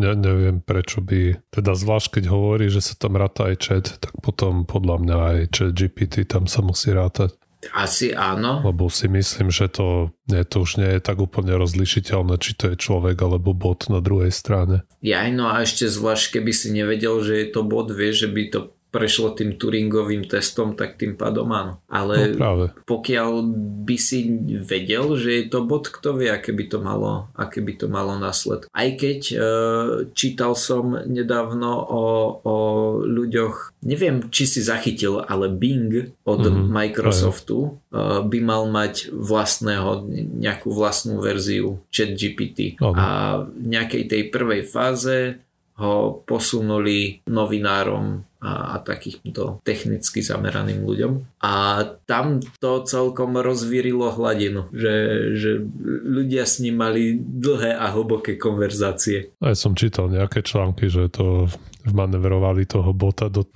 ne, 0.00 0.10
neviem 0.16 0.64
prečo 0.64 1.04
by, 1.04 1.36
teda 1.52 1.76
zvlášť 1.76 2.18
keď 2.18 2.24
hovorí, 2.32 2.72
že 2.72 2.80
sa 2.80 2.96
tam 2.96 3.20
ráta 3.20 3.52
aj 3.52 3.56
chat, 3.60 3.86
tak 4.00 4.16
potom 4.24 4.64
podľa 4.64 4.96
mňa 5.04 5.16
aj 5.20 5.38
chat 5.52 5.70
GPT 5.76 6.24
tam 6.24 6.48
sa 6.48 6.64
musí 6.64 6.90
rátať. 6.90 7.36
Asi 7.74 8.14
áno. 8.14 8.62
Lebo 8.62 8.86
si 8.86 9.10
myslím, 9.10 9.50
že 9.50 9.66
to, 9.66 10.14
nie, 10.30 10.46
to 10.46 10.62
už 10.62 10.78
nie 10.78 10.90
je 10.94 11.00
tak 11.02 11.18
úplne 11.18 11.58
rozlišiteľné, 11.58 12.38
či 12.38 12.54
to 12.54 12.70
je 12.70 12.76
človek 12.78 13.18
alebo 13.18 13.50
bot 13.50 13.90
na 13.90 13.98
druhej 13.98 14.30
strane. 14.30 14.86
Ja 15.02 15.26
no 15.34 15.50
a 15.50 15.66
ešte 15.66 15.90
zvlášť, 15.90 16.38
keby 16.38 16.52
si 16.54 16.70
nevedel, 16.70 17.18
že 17.26 17.34
je 17.42 17.46
to 17.50 17.66
bot, 17.66 17.90
vieš, 17.90 18.26
že 18.26 18.28
by 18.30 18.42
to 18.54 18.60
prešlo 18.88 19.36
tým 19.36 19.60
Turingovým 19.60 20.24
testom, 20.24 20.72
tak 20.72 20.96
tým 20.96 21.14
pádom 21.14 21.52
áno. 21.52 21.84
Ale 21.92 22.32
no, 22.32 22.40
práve. 22.40 22.64
pokiaľ 22.88 23.30
by 23.84 23.96
si 24.00 24.32
vedel, 24.64 25.16
že 25.20 25.30
je 25.30 25.44
to 25.52 25.68
bod, 25.68 25.92
kto 25.92 26.16
vie, 26.16 26.32
aké 26.32 26.56
by 26.56 26.64
to 26.68 26.78
malo, 26.80 27.28
aké 27.36 27.60
by 27.60 27.76
to 27.76 27.86
malo 27.92 28.16
nasled. 28.16 28.64
Aj 28.72 28.88
keď 28.96 29.20
e, 29.28 29.36
čítal 30.16 30.56
som 30.56 30.96
nedávno 31.04 31.70
o, 31.84 32.04
o 32.40 32.56
ľuďoch, 33.04 33.76
neviem, 33.84 34.32
či 34.32 34.48
si 34.48 34.60
zachytil, 34.64 35.20
ale 35.20 35.52
Bing 35.52 36.16
od 36.24 36.42
mm-hmm, 36.48 36.72
Microsoftu 36.72 37.58
e, 37.64 37.70
by 38.24 38.38
mal 38.40 38.68
mať 38.72 39.12
vlastného, 39.12 40.08
nejakú 40.40 40.72
vlastnú 40.72 41.20
verziu 41.20 41.84
ChatGPT. 41.92 42.80
Okay. 42.80 42.96
A 42.96 43.06
v 43.44 43.66
nejakej 43.68 44.04
tej 44.08 44.22
prvej 44.32 44.64
fáze 44.64 45.44
ho 45.78 46.26
posunuli 46.26 47.22
novinárom 47.30 48.26
a, 48.42 48.74
a 48.74 48.82
takýmto 48.82 49.62
technicky 49.62 50.22
zameraným 50.22 50.82
ľuďom. 50.82 51.42
A 51.42 51.86
tam 52.06 52.42
to 52.58 52.82
celkom 52.86 53.38
rozvírilo 53.38 54.10
hladinu, 54.14 54.70
že, 54.74 54.94
že 55.38 55.50
ľudia 56.06 56.46
s 56.46 56.62
ním 56.62 56.78
mali 56.78 57.18
dlhé 57.18 57.78
a 57.78 57.90
hlboké 57.94 58.34
konverzácie. 58.38 59.34
Aj 59.38 59.54
som 59.54 59.74
čítal 59.78 60.10
nejaké 60.10 60.42
články, 60.42 60.90
že 60.90 61.10
to 61.10 61.50
vmanevrovali 61.86 62.66
toho 62.66 62.90
bota 62.94 63.30
do 63.30 63.46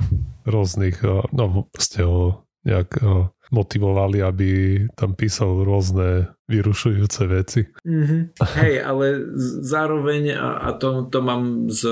rôznych, 0.47 1.03
no 1.31 1.67
ste 1.79 2.03
ho 2.03 2.47
nejak 2.63 3.03
motivovali, 3.53 4.19
aby 4.25 4.51
tam 4.97 5.13
písal 5.13 5.63
rôzne 5.63 6.33
vyrušujúce 6.49 7.23
veci. 7.33 7.61
Mm-hmm. 7.85 8.21
Hej, 8.61 8.75
ale 8.85 9.07
zároveň, 9.65 10.37
a, 10.37 10.69
a 10.69 10.77
to, 10.77 11.09
to 11.09 11.25
mám 11.25 11.73
z 11.73 11.89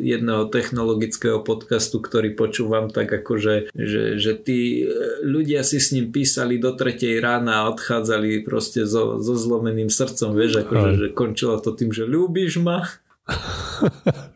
jedného 0.00 0.48
technologického 0.52 1.40
podcastu, 1.40 2.04
ktorý 2.04 2.36
počúvam, 2.36 2.92
tak 2.92 3.08
akože, 3.08 3.72
že, 3.72 4.20
že 4.20 4.32
tí 4.36 4.84
ľudia 5.24 5.64
si 5.64 5.80
s 5.80 5.96
ním 5.96 6.12
písali 6.12 6.60
do 6.60 6.76
tretej 6.76 7.20
rána 7.20 7.64
a 7.64 7.68
odchádzali 7.72 8.44
proste 8.44 8.84
so, 8.84 9.20
so 9.24 9.34
zlomeným 9.36 9.88
srdcom, 9.88 10.36
vieš, 10.36 10.68
akože 10.68 10.90
že 10.98 11.06
končilo 11.16 11.56
to 11.60 11.72
tým, 11.72 11.92
že 11.92 12.04
ľúbiš 12.04 12.60
ma. 12.60 12.84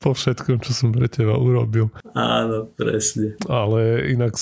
po 0.00 0.16
všetkom, 0.16 0.64
čo 0.64 0.72
som 0.72 0.96
pre 0.96 1.06
teba 1.12 1.36
urobil. 1.36 1.92
Áno, 2.16 2.66
presne. 2.72 3.36
Ale 3.44 4.08
inak 4.08 4.40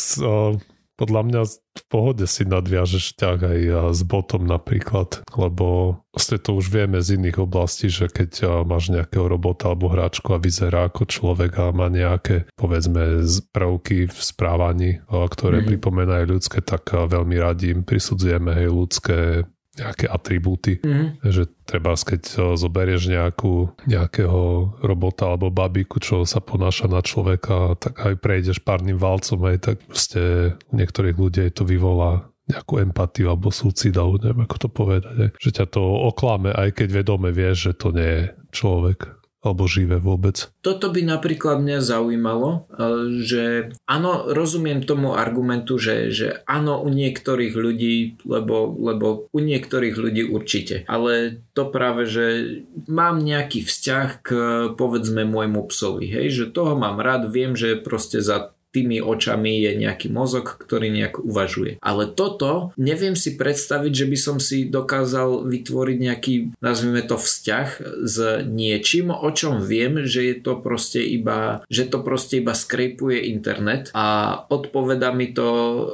podľa 0.99 1.23
mňa 1.31 1.43
v 1.47 1.85
pohode 1.87 2.27
si 2.27 2.43
nadviažeš 2.43 3.15
ťah 3.23 3.39
aj 3.39 3.61
s 3.95 4.03
botom 4.03 4.43
napríklad, 4.51 5.23
lebo 5.31 5.99
vlastne 6.11 6.43
to 6.43 6.59
už 6.59 6.75
vieme 6.75 6.99
z 6.99 7.15
iných 7.15 7.39
oblastí, 7.39 7.87
že 7.87 8.11
keď 8.11 8.63
máš 8.67 8.91
nejakého 8.91 9.31
robota 9.31 9.71
alebo 9.71 9.95
hráčku 9.95 10.35
a 10.35 10.43
vyzerá 10.43 10.91
ako 10.91 11.07
človek 11.07 11.55
a 11.63 11.71
má 11.71 11.87
nejaké 11.87 12.51
povedzme 12.59 13.23
prvky 13.55 14.11
v 14.11 14.19
správaní, 14.19 14.99
ktoré 15.07 15.63
mm-hmm. 15.63 15.71
pripomínajú 15.79 16.25
ľudské, 16.35 16.59
tak 16.67 16.91
veľmi 16.91 17.37
radi 17.39 17.71
im 17.71 17.87
prisudzujeme 17.87 18.59
hej 18.59 18.69
ľudské 18.75 19.47
nejaké 19.79 20.07
atribúty, 20.11 20.83
mm-hmm. 20.83 21.23
že 21.31 21.47
treba, 21.65 21.95
keď 21.95 22.55
zoberieš 22.59 23.11
nejakú, 23.11 23.73
nejakého 23.87 24.75
robota 24.83 25.31
alebo 25.31 25.55
babiku, 25.55 26.03
čo 26.03 26.27
sa 26.27 26.43
ponáša 26.43 26.91
na 26.91 27.01
človeka, 27.01 27.79
tak 27.79 27.99
aj 28.03 28.15
prejdeš 28.19 28.59
párnym 28.63 28.99
valcom, 28.99 29.39
aj 29.47 29.59
tak 29.63 29.77
proste 29.87 30.55
u 30.69 30.75
niektorých 30.75 31.17
ľudí 31.17 31.47
to 31.55 31.63
vyvolá 31.63 32.29
nejakú 32.49 32.81
empatiu 32.81 33.29
alebo 33.29 33.53
súcit, 33.53 33.93
alebo 33.93 34.17
neviem 34.17 34.49
ako 34.49 34.57
to 34.57 34.69
povedať, 34.73 35.03
že 35.37 35.51
ťa 35.53 35.67
to 35.69 35.83
oklame, 35.85 36.49
aj 36.49 36.81
keď 36.81 36.89
vedome 37.05 37.29
vieš, 37.29 37.71
že 37.71 37.73
to 37.77 37.89
nie 37.93 38.09
je 38.09 38.23
človek 38.57 39.18
alebo 39.51 39.65
živé 39.65 39.97
vôbec. 39.97 40.53
Toto 40.61 40.93
by 40.93 41.01
napríklad 41.05 41.65
mňa 41.65 41.79
zaujímalo, 41.81 42.51
e, 42.51 42.59
že 43.25 43.45
áno, 43.89 44.29
rozumiem 44.29 44.85
tomu 44.85 45.17
argumentu, 45.17 45.81
že, 45.81 46.13
že 46.13 46.45
áno 46.45 46.85
u 46.85 46.89
niektorých 46.93 47.55
ľudí, 47.57 48.21
lebo, 48.29 48.69
lebo 48.77 49.27
u 49.33 49.41
niektorých 49.41 49.97
ľudí 49.97 50.23
určite, 50.29 50.85
ale 50.85 51.43
to 51.57 51.69
práve, 51.69 52.05
že 52.05 52.27
mám 52.87 53.25
nejaký 53.25 53.65
vzťah 53.65 54.09
k 54.21 54.29
povedzme 54.77 55.25
môjmu 55.25 55.65
psovi, 55.73 56.07
hej, 56.09 56.27
že 56.31 56.45
toho 56.53 56.77
mám 56.77 57.01
rád, 57.01 57.33
viem, 57.33 57.57
že 57.57 57.81
proste 57.81 58.21
za 58.21 58.58
tými 58.79 59.03
očami 59.03 59.67
je 59.67 59.73
nejaký 59.75 60.07
mozog, 60.15 60.55
ktorý 60.55 60.95
nejak 60.95 61.19
uvažuje. 61.19 61.83
Ale 61.83 62.07
toto 62.15 62.71
neviem 62.79 63.19
si 63.19 63.35
predstaviť, 63.35 63.93
že 63.93 64.07
by 64.07 64.19
som 64.19 64.37
si 64.39 64.71
dokázal 64.71 65.43
vytvoriť 65.51 65.99
nejaký, 65.99 66.35
nazvime 66.63 67.03
to 67.03 67.19
vzťah 67.19 67.69
s 68.07 68.17
niečím, 68.47 69.11
o 69.11 69.31
čom 69.35 69.59
viem, 69.67 70.07
že 70.07 70.31
je 70.31 70.37
to 70.39 70.63
proste 70.63 71.03
iba, 71.03 71.67
že 71.67 71.91
to 71.91 72.07
proste 72.07 72.39
iba 72.39 72.55
skrejpuje 72.55 73.35
internet 73.35 73.91
a 73.99 74.39
odpoveda 74.47 75.11
mi 75.11 75.35
to 75.35 75.49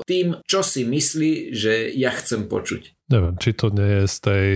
tým, 0.05 0.45
čo 0.45 0.61
si 0.61 0.85
myslí, 0.85 1.57
že 1.57 1.89
ja 1.97 2.13
chcem 2.13 2.45
počuť. 2.45 2.93
Neviem, 3.05 3.37
či 3.37 3.53
to 3.53 3.69
nie 3.69 4.01
je 4.01 4.05
z 4.09 4.17
tej 4.25 4.47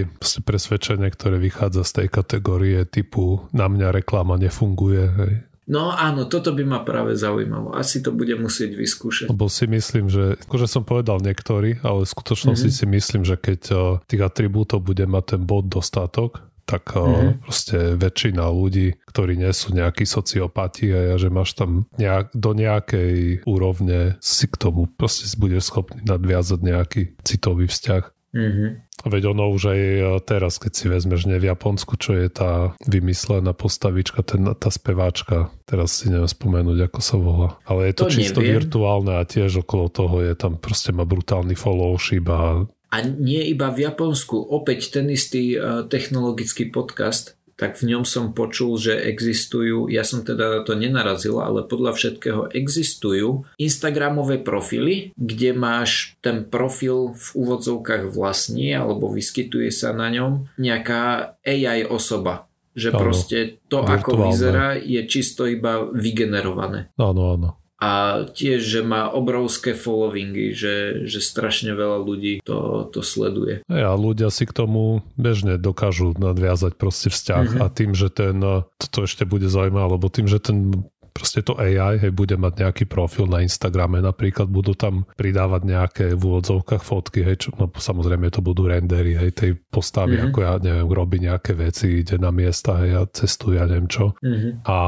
presvedčenia, 0.41 1.13
ktoré 1.13 1.37
vychádza 1.37 1.85
z 1.85 1.93
tej 1.93 2.09
kategórie 2.09 2.81
typu 2.89 3.45
na 3.53 3.69
mňa 3.69 3.93
reklama 3.93 4.41
nefunguje. 4.41 5.05
Hej. 5.05 5.33
No 5.69 5.93
áno, 5.93 6.25
toto 6.25 6.57
by 6.57 6.65
ma 6.65 6.81
práve 6.81 7.13
zaujímalo. 7.13 7.77
Asi 7.77 8.01
to 8.01 8.09
bude 8.09 8.33
musieť 8.41 8.73
vyskúšať. 8.73 9.27
Lebo 9.29 9.53
si 9.53 9.69
myslím, 9.69 10.09
že, 10.09 10.41
akože 10.49 10.65
som 10.65 10.81
povedal 10.81 11.21
niektorí, 11.21 11.85
ale 11.85 12.09
v 12.09 12.13
skutočnosti 12.17 12.73
mm-hmm. 12.73 12.89
si 12.89 12.95
myslím, 12.97 13.23
že 13.29 13.37
keď 13.37 13.61
uh, 13.77 13.81
tých 14.09 14.25
atribútov 14.25 14.81
bude 14.81 15.05
mať 15.05 15.37
ten 15.37 15.43
bod 15.45 15.69
dostatok, 15.69 16.49
tak 16.69 16.93
mm-hmm. 16.93 17.45
proste 17.45 17.97
väčšina 17.97 18.45
ľudí, 18.49 18.97
ktorí 19.09 19.41
nie 19.41 19.49
sú 19.57 19.73
nejakí 19.73 20.05
sociopati 20.05 20.93
a 20.93 21.17
že 21.17 21.33
máš 21.33 21.57
tam 21.57 21.89
nejak, 21.97 22.37
do 22.37 22.53
nejakej 22.53 23.45
úrovne 23.49 24.21
si 24.21 24.45
k 24.45 24.57
tomu 24.57 24.85
proste 24.85 25.25
budeš 25.41 25.73
schopný 25.73 26.05
nadviazať 26.05 26.61
nejaký 26.61 27.03
citový 27.25 27.69
vzťah. 27.73 28.18
Mm-hmm. 28.29 28.71
Veď 29.09 29.33
ono 29.33 29.49
už 29.49 29.73
aj 29.73 29.81
e, 29.81 30.03
teraz, 30.21 30.61
keď 30.61 30.73
si 30.75 30.87
vezmeš 30.91 31.25
ne 31.31 31.41
v 31.41 31.49
Japonsku, 31.49 31.97
čo 31.97 32.13
je 32.13 32.29
tá 32.29 32.77
vymyslená 32.85 33.57
postavička, 33.57 34.21
ten, 34.21 34.45
tá 34.53 34.69
speváčka, 34.69 35.49
teraz 35.65 36.03
si 36.03 36.13
neviem 36.13 36.29
spomenúť, 36.29 36.93
ako 36.93 37.01
sa 37.01 37.17
volá. 37.17 37.49
Ale 37.65 37.89
je 37.89 37.95
to, 37.97 38.05
to 38.11 38.21
čisto 38.21 38.41
neviem. 38.45 38.61
virtuálne 38.61 39.17
a 39.17 39.25
tiež 39.25 39.65
okolo 39.65 39.89
toho 39.89 40.21
je 40.21 40.35
tam 40.37 40.61
proste 40.61 40.93
má 40.93 41.09
brutálny 41.09 41.57
followship 41.57 42.29
a 42.29 42.69
a 42.89 43.05
nie 43.05 43.53
iba 43.53 43.69
v 43.69 43.85
Japonsku, 43.85 44.49
opäť 44.49 44.97
ten 44.97 45.13
istý 45.13 45.61
uh, 45.61 45.85
technologický 45.85 46.73
podcast 46.73 47.38
tak 47.59 47.75
v 47.83 47.91
ňom 47.91 48.07
som 48.07 48.31
počul, 48.31 48.79
že 48.79 48.95
existujú, 48.95 49.91
ja 49.91 50.07
som 50.07 50.23
teda 50.23 50.47
na 50.47 50.61
to 50.63 50.79
nenarazil, 50.79 51.43
ale 51.43 51.67
podľa 51.67 51.99
všetkého 51.99 52.55
existujú 52.55 53.51
Instagramové 53.59 54.39
profily, 54.39 55.11
kde 55.19 55.59
máš 55.59 56.15
ten 56.23 56.47
profil 56.47 57.19
v 57.19 57.27
úvodzovkách 57.35 58.15
vlastní 58.15 58.71
alebo 58.71 59.11
vyskytuje 59.11 59.75
sa 59.75 59.91
na 59.91 60.07
ňom 60.07 60.47
nejaká 60.55 61.35
AI 61.43 61.83
osoba. 61.83 62.47
Že 62.79 62.95
áno, 62.95 62.99
proste 63.03 63.39
to, 63.67 63.83
virtuálne. 63.83 63.99
ako 63.99 64.13
vyzerá, 64.31 64.67
je 64.79 65.03
čisto 65.11 65.43
iba 65.51 65.83
vygenerované. 65.91 66.95
Áno, 66.95 67.35
áno 67.35 67.59
a 67.79 68.27
tiež, 68.27 68.59
že 68.59 68.81
má 68.83 69.07
obrovské 69.07 69.71
followingy, 69.71 70.51
že, 70.51 71.07
že 71.07 71.23
strašne 71.23 71.79
veľa 71.79 71.99
ľudí 72.03 72.43
to, 72.43 72.91
to 72.91 73.07
sleduje. 73.07 73.63
A 73.71 73.95
ľudia 73.95 74.35
si 74.35 74.51
k 74.51 74.53
tomu 74.53 75.07
bežne 75.15 75.63
dokážu 75.63 76.11
nadviazať 76.19 76.75
proste 76.75 77.07
vzťah 77.07 77.55
mm-hmm. 77.55 77.63
a 77.63 77.67
tým, 77.71 77.95
že 77.95 78.11
ten, 78.11 78.43
toto 78.75 78.99
ešte 79.07 79.23
bude 79.23 79.47
zaujímavé, 79.47 79.95
lebo 79.95 80.11
tým, 80.11 80.27
že 80.27 80.43
ten 80.43 80.91
proste 81.19 81.43
to 81.43 81.59
AI 81.59 81.99
hej, 81.99 82.15
bude 82.15 82.39
mať 82.39 82.63
nejaký 82.63 82.85
profil 82.87 83.27
na 83.27 83.43
Instagrame, 83.43 83.99
napríklad 83.99 84.47
budú 84.47 84.79
tam 84.79 85.03
pridávať 85.19 85.63
nejaké 85.67 86.05
v 86.15 86.23
úvodzovkách 86.23 86.83
fotky, 86.87 87.27
hej, 87.27 87.37
čo, 87.43 87.49
no 87.59 87.67
samozrejme 87.67 88.31
to 88.31 88.39
budú 88.39 88.71
rendery, 88.71 89.19
hej, 89.19 89.35
tej 89.35 89.59
postavy, 89.67 90.15
mm-hmm. 90.15 90.31
ako 90.31 90.39
ja 90.39 90.53
neviem, 90.63 90.87
robí 90.87 91.19
nejaké 91.19 91.59
veci, 91.59 92.07
ide 92.07 92.23
na 92.23 92.31
miesta, 92.31 92.79
hej, 92.87 92.91
a 92.95 93.03
cestuje, 93.11 93.59
ja 93.59 93.67
neviem 93.67 93.91
čo. 93.91 94.15
Mm-hmm. 94.23 94.53
A 94.71 94.79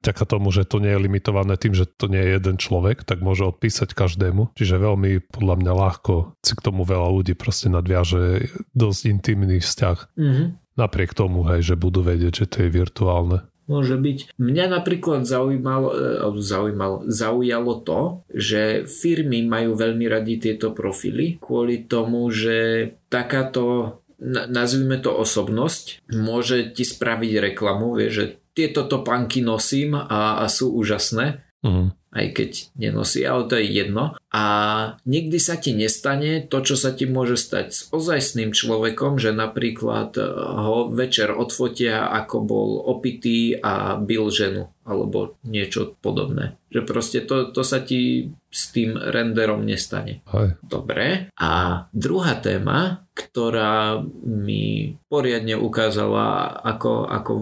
vďaka 0.00 0.24
tomu, 0.24 0.48
že 0.50 0.64
to 0.64 0.80
nie 0.80 0.92
je 0.92 1.02
limitované 1.04 1.54
tým, 1.60 1.76
že 1.76 1.84
to 1.84 2.08
nie 2.08 2.20
je 2.20 2.40
jeden 2.40 2.56
človek, 2.56 3.04
tak 3.04 3.20
môže 3.20 3.44
odpísať 3.46 3.92
každému. 3.92 4.56
Čiže 4.56 4.80
veľmi 4.80 5.28
podľa 5.28 5.54
mňa 5.60 5.72
ľahko 5.72 6.14
si 6.40 6.52
k 6.56 6.64
tomu 6.64 6.88
veľa 6.88 7.08
ľudí 7.12 7.36
proste 7.36 7.68
nadviaže 7.68 8.50
dosť 8.72 9.00
intimný 9.08 9.60
vzťah. 9.60 9.98
Mm-hmm. 10.16 10.46
Napriek 10.80 11.12
tomu, 11.12 11.44
hej, 11.52 11.60
že 11.60 11.74
budú 11.76 12.00
vedieť, 12.00 12.44
že 12.44 12.46
to 12.48 12.56
je 12.64 12.68
virtuálne. 12.72 13.44
Môže 13.70 13.94
byť. 13.94 14.34
Mňa 14.34 14.66
napríklad 14.66 15.22
zaujímalo, 15.22 15.88
e, 16.34 16.42
zaujímalo, 16.42 17.06
zaujalo 17.06 17.74
to, 17.86 18.00
že 18.34 18.82
firmy 18.90 19.46
majú 19.46 19.78
veľmi 19.78 20.10
radi 20.10 20.42
tieto 20.42 20.74
profily 20.74 21.38
kvôli 21.38 21.86
tomu, 21.86 22.26
že 22.34 22.90
takáto 23.06 24.02
nazvime 24.26 25.00
to 25.00 25.14
osobnosť, 25.16 26.04
môže 26.12 26.76
ti 26.76 26.84
spraviť 26.84 27.32
reklamu, 27.52 27.96
vie, 27.96 28.12
že 28.12 28.24
tieto 28.54 28.86
topánky 28.86 29.40
nosím 29.44 29.94
a, 29.94 30.42
a 30.42 30.46
sú 30.50 30.74
úžasné. 30.74 31.49
Mm. 31.60 31.92
Aj 32.10 32.26
keď 32.34 32.74
nenosí, 32.74 33.22
ale 33.22 33.46
to 33.46 33.54
je 33.54 33.70
jedno. 33.70 34.18
A 34.34 34.44
nikdy 35.06 35.38
sa 35.38 35.54
ti 35.54 35.70
nestane 35.76 36.42
to, 36.42 36.58
čo 36.58 36.74
sa 36.74 36.90
ti 36.90 37.06
môže 37.06 37.38
stať 37.38 37.66
s 37.70 37.80
ozajstným 37.94 38.50
človekom, 38.50 39.20
že 39.22 39.30
napríklad 39.30 40.18
eh, 40.18 40.26
ho 40.34 40.90
večer 40.90 41.30
odfotia, 41.30 42.10
ako 42.10 42.36
bol 42.42 42.70
opitý 42.82 43.54
a 43.54 43.94
bil 43.94 44.26
ženu 44.34 44.74
alebo 44.82 45.38
niečo 45.46 45.94
podobné. 46.02 46.58
Že 46.74 46.80
proste 46.82 47.18
to, 47.22 47.54
to 47.54 47.62
sa 47.62 47.78
ti 47.78 48.34
s 48.50 48.74
tým 48.74 48.98
renderom 48.98 49.62
nestane. 49.62 50.26
Aj. 50.26 50.58
Dobre. 50.66 51.30
A 51.38 51.50
druhá 51.94 52.34
téma, 52.42 53.06
ktorá 53.14 54.02
mi 54.26 54.98
poriadne 55.06 55.54
ukázala, 55.54 56.58
ako, 56.66 57.06
ako 57.06 57.32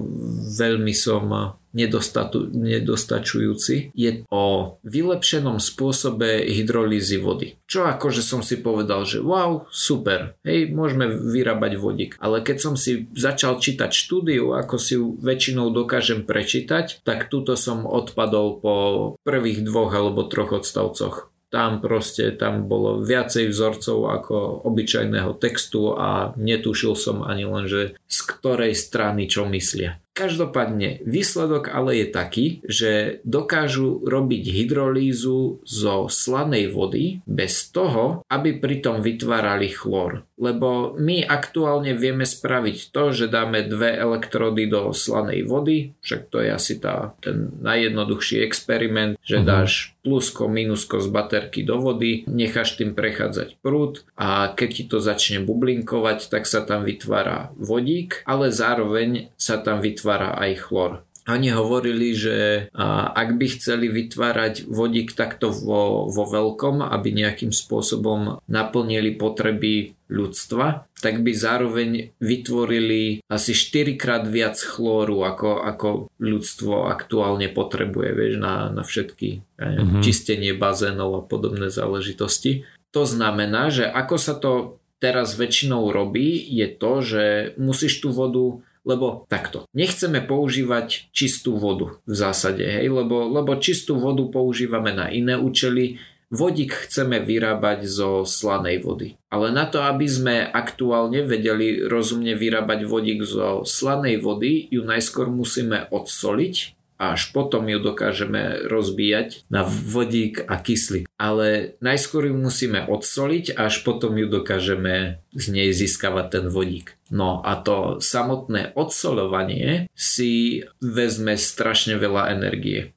veľmi 0.61 0.93
som 0.93 1.57
nedostačujúci, 1.75 3.93
je 3.93 4.11
o 4.33 4.77
vylepšenom 4.83 5.61
spôsobe 5.61 6.49
hydrolízy 6.49 7.21
vody. 7.21 7.61
Čo 7.69 7.85
akože 7.85 8.25
som 8.25 8.41
si 8.41 8.61
povedal, 8.61 9.05
že 9.05 9.21
wow, 9.21 9.69
super, 9.69 10.41
hej, 10.43 10.73
môžeme 10.73 11.07
vyrábať 11.09 11.73
vodík. 11.77 12.13
Ale 12.19 12.41
keď 12.41 12.57
som 12.57 12.75
si 12.75 13.07
začal 13.13 13.61
čítať 13.61 13.93
štúdiu, 13.93 14.57
ako 14.57 14.77
si 14.81 14.97
ju 14.97 15.21
väčšinou 15.21 15.71
dokážem 15.71 16.25
prečítať, 16.25 17.05
tak 17.05 17.29
tuto 17.29 17.55
som 17.59 17.85
odpadol 17.85 18.61
po 18.61 18.75
prvých 19.23 19.65
dvoch 19.65 19.93
alebo 19.93 20.25
troch 20.25 20.57
odstavcoch 20.57 21.29
tam 21.49 21.81
proste, 21.81 22.29
tam 22.37 22.69
bolo 22.69 23.01
viacej 23.01 23.49
vzorcov 23.49 24.21
ako 24.21 24.37
obyčajného 24.69 25.33
textu 25.41 25.97
a 25.97 26.37
netušil 26.37 26.93
som 26.93 27.25
ani 27.25 27.49
len, 27.49 27.65
že 27.65 27.97
z 28.05 28.19
ktorej 28.29 28.77
strany 28.77 29.25
čo 29.25 29.49
myslia. 29.49 29.97
Každopádne 30.19 31.07
výsledok 31.07 31.71
ale 31.71 32.03
je 32.03 32.07
taký, 32.11 32.47
že 32.67 33.23
dokážu 33.23 34.03
robiť 34.03 34.51
hydrolízu 34.51 35.63
zo 35.63 35.95
slanej 36.11 36.75
vody 36.75 37.23
bez 37.23 37.71
toho, 37.71 38.27
aby 38.27 38.59
pritom 38.59 38.99
vytvárali 38.99 39.71
chlór. 39.71 40.27
Lebo 40.35 40.99
my 40.99 41.23
aktuálne 41.23 41.95
vieme 41.95 42.27
spraviť 42.27 42.91
to, 42.91 43.15
že 43.15 43.31
dáme 43.31 43.63
dve 43.71 43.95
elektrody 43.95 44.67
do 44.67 44.91
slanej 44.91 45.47
vody, 45.47 45.95
však 46.03 46.35
to 46.35 46.43
je 46.43 46.51
asi 46.51 46.83
tá, 46.83 47.15
ten 47.23 47.55
najjednoduchší 47.63 48.43
experiment, 48.43 49.15
že 49.23 49.39
uh-huh. 49.39 49.47
dáš 49.47 49.95
plusko, 50.03 50.49
minusko 50.49 51.05
z 51.05 51.09
baterky 51.13 51.63
do 51.63 51.79
vody, 51.79 52.25
necháš 52.25 52.81
tým 52.81 52.97
prechádzať 52.97 53.61
prúd 53.61 54.09
a 54.17 54.51
keď 54.57 54.69
ti 54.73 54.85
to 54.89 54.99
začne 55.05 55.45
bublinkovať, 55.45 56.33
tak 56.33 56.49
sa 56.49 56.65
tam 56.65 56.83
vytvára 56.89 57.53
vodík, 57.61 58.25
ale 58.25 58.49
zároveň 58.49 59.29
sa 59.37 59.61
tam 59.61 59.85
vytvára 59.85 60.08
aj 60.17 60.53
chlor. 60.65 60.93
Oni 61.29 61.53
hovorili, 61.53 62.17
že 62.17 62.69
ak 63.13 63.37
by 63.37 63.47
chceli 63.53 63.93
vytvárať 63.93 64.65
vodík 64.65 65.13
takto 65.13 65.53
vo, 65.53 66.09
vo 66.09 66.25
veľkom, 66.25 66.81
aby 66.81 67.13
nejakým 67.13 67.53
spôsobom 67.53 68.41
naplnili 68.49 69.13
potreby 69.13 69.93
ľudstva, 70.09 70.89
tak 71.05 71.21
by 71.21 71.33
zároveň 71.37 72.17
vytvorili 72.17 73.21
asi 73.29 73.53
4 73.53 74.01
krát 74.01 74.25
viac 74.25 74.57
chlóru, 74.57 75.21
ako, 75.29 75.69
ako 75.69 75.89
ľudstvo 76.17 76.89
aktuálne 76.89 77.53
potrebuje 77.53 78.11
vieš, 78.17 78.35
na, 78.41 78.73
na 78.73 78.81
všetky 78.81 79.45
mm-hmm. 79.61 80.01
čistenie 80.01 80.57
bazénov 80.57 81.13
a 81.13 81.23
podobné 81.29 81.69
záležitosti. 81.69 82.65
To 82.97 83.05
znamená, 83.05 83.69
že 83.69 83.85
ako 83.85 84.17
sa 84.17 84.33
to 84.33 84.81
teraz 84.97 85.37
väčšinou 85.37 85.93
robí, 85.93 86.41
je 86.41 86.67
to, 86.73 86.93
že 87.05 87.25
musíš 87.61 88.01
tú 88.01 88.11
vodu 88.17 88.65
lebo 88.87 89.27
takto. 89.27 89.65
Nechceme 89.73 90.23
používať 90.23 91.11
čistú 91.15 91.57
vodu 91.57 91.99
v 92.05 92.15
zásade, 92.15 92.63
hej, 92.63 92.91
lebo, 92.93 93.27
lebo 93.27 93.57
čistú 93.59 93.99
vodu 93.99 94.23
používame 94.29 94.95
na 94.95 95.09
iné 95.09 95.35
účely, 95.35 95.99
Vodík 96.29 96.85
chceme 96.85 97.25
vyrábať 97.25 97.89
zo 97.89 98.29
slanej 98.29 98.85
vody. 98.85 99.17
Ale 99.33 99.49
na 99.49 99.65
to, 99.65 99.81
aby 99.81 100.05
sme 100.05 100.45
aktuálne 100.45 101.25
vedeli 101.25 101.81
rozumne 101.89 102.37
vyrábať 102.37 102.85
vodík 102.85 103.25
zo 103.25 103.65
slanej 103.65 104.21
vody, 104.21 104.69
ju 104.69 104.85
najskôr 104.85 105.33
musíme 105.33 105.89
odsoliť 105.89 106.78
a 106.99 107.15
až 107.15 107.31
potom 107.31 107.65
ju 107.71 107.79
dokážeme 107.79 108.67
rozbíjať 108.67 109.47
na 109.47 109.63
vodík 109.65 110.43
a 110.51 110.59
kyslík. 110.59 111.07
Ale 111.15 111.79
najskôr 111.79 112.27
ju 112.27 112.35
musíme 112.35 112.85
odsoliť 112.91 113.55
a 113.55 113.71
až 113.71 113.87
potom 113.87 114.19
ju 114.19 114.27
dokážeme 114.27 115.23
z 115.31 115.45
nej 115.55 115.71
získavať 115.71 116.27
ten 116.29 116.47
vodík. 116.51 116.99
No 117.15 117.41
a 117.41 117.57
to 117.63 118.03
samotné 118.03 118.75
odsolovanie 118.75 119.87
si 119.95 120.67
vezme 120.83 121.39
strašne 121.39 121.95
veľa 121.97 122.35
energie. 122.35 122.93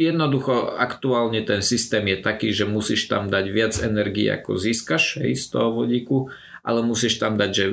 Jednoducho 0.00 0.80
aktuálne 0.80 1.44
ten 1.44 1.60
systém 1.60 2.08
je 2.08 2.18
taký, 2.24 2.56
že 2.56 2.64
musíš 2.64 3.12
tam 3.12 3.28
dať 3.28 3.44
viac 3.52 3.76
energie 3.84 4.32
ako 4.32 4.56
získaš 4.56 5.20
hej, 5.20 5.36
z 5.36 5.44
toho 5.52 5.76
vodíku 5.76 6.32
ale 6.60 6.84
musíš 6.84 7.20
tam 7.20 7.36
dať, 7.40 7.50
že 7.50 7.64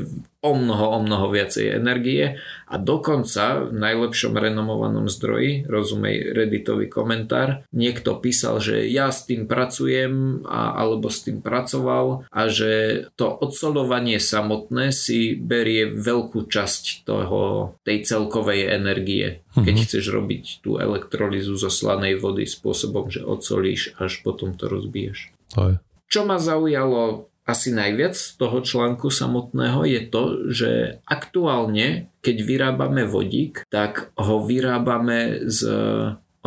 o 0.47 0.53
mnoho, 0.53 0.85
o 0.95 0.99
mnoho 1.03 1.33
viacej 1.33 1.75
energie 1.75 2.39
a 2.69 2.75
dokonca 2.77 3.67
v 3.67 3.73
najlepšom 3.73 4.37
renomovanom 4.37 5.09
zdroji, 5.09 5.65
rozumej 5.65 6.31
redditový 6.31 6.87
komentár, 6.87 7.65
niekto 7.73 8.15
písal, 8.21 8.61
že 8.61 8.85
ja 8.87 9.09
s 9.09 9.25
tým 9.25 9.49
pracujem 9.49 10.45
a, 10.45 10.77
alebo 10.77 11.09
s 11.09 11.25
tým 11.25 11.41
pracoval 11.41 12.29
a 12.29 12.41
že 12.47 13.05
to 13.17 13.27
odsolovanie 13.27 14.21
samotné 14.21 14.93
si 14.93 15.35
berie 15.35 15.89
veľkú 15.89 16.47
časť 16.47 17.03
toho, 17.03 17.73
tej 17.83 18.05
celkovej 18.05 18.71
energie, 18.71 19.41
keď 19.57 19.63
mm-hmm. 19.73 19.87
chceš 19.89 20.05
robiť 20.13 20.43
tú 20.63 20.77
elektrolízu 20.77 21.57
zo 21.57 21.73
slanej 21.73 22.21
vody 22.21 22.45
spôsobom, 22.45 23.09
že 23.09 23.25
odsolíš 23.25 23.97
až 23.97 24.21
potom 24.21 24.53
to 24.53 24.69
rozbiješ. 24.69 25.33
Aj. 25.57 25.81
Čo 26.07 26.23
ma 26.23 26.39
zaujalo 26.39 27.27
asi 27.47 27.71
najviac 27.71 28.11
z 28.11 28.35
toho 28.35 28.59
článku 28.59 29.07
samotného 29.07 29.87
je 29.87 30.01
to, 30.11 30.23
že 30.51 30.71
aktuálne, 31.07 32.11
keď 32.19 32.37
vyrábame 32.43 33.07
vodík, 33.07 33.63
tak 33.71 34.11
ho 34.19 34.43
vyrábame 34.43 35.47
z 35.47 35.59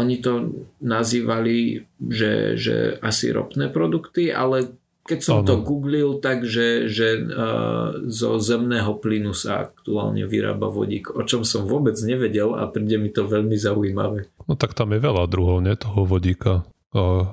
oni 0.00 0.16
to 0.24 0.64
nazývali, 0.80 1.84
že, 2.00 2.56
že 2.56 2.96
asi 3.04 3.28
ropné 3.36 3.68
produkty, 3.68 4.32
ale 4.32 4.80
keď 5.04 5.20
som 5.20 5.36
ano. 5.42 5.48
to 5.48 5.54
googlil, 5.60 6.22
tak 6.22 6.46
že, 6.46 6.86
že 6.86 7.18
uh, 7.20 8.06
zo 8.06 8.38
zemného 8.38 8.96
plynu 8.96 9.34
sa 9.34 9.68
aktuálne 9.68 10.24
vyrába 10.24 10.70
vodík, 10.70 11.12
o 11.12 11.20
čom 11.26 11.42
som 11.42 11.66
vôbec 11.66 11.98
nevedel 12.00 12.54
a 12.54 12.70
príde 12.70 12.96
mi 12.96 13.10
to 13.10 13.26
veľmi 13.26 13.58
zaujímavé. 13.58 14.30
No 14.46 14.54
tak 14.54 14.72
tam 14.78 14.94
je 14.94 15.02
veľa 15.02 15.26
druhov, 15.26 15.60
nie 15.60 15.74
toho 15.74 16.06
vodíka 16.06 16.64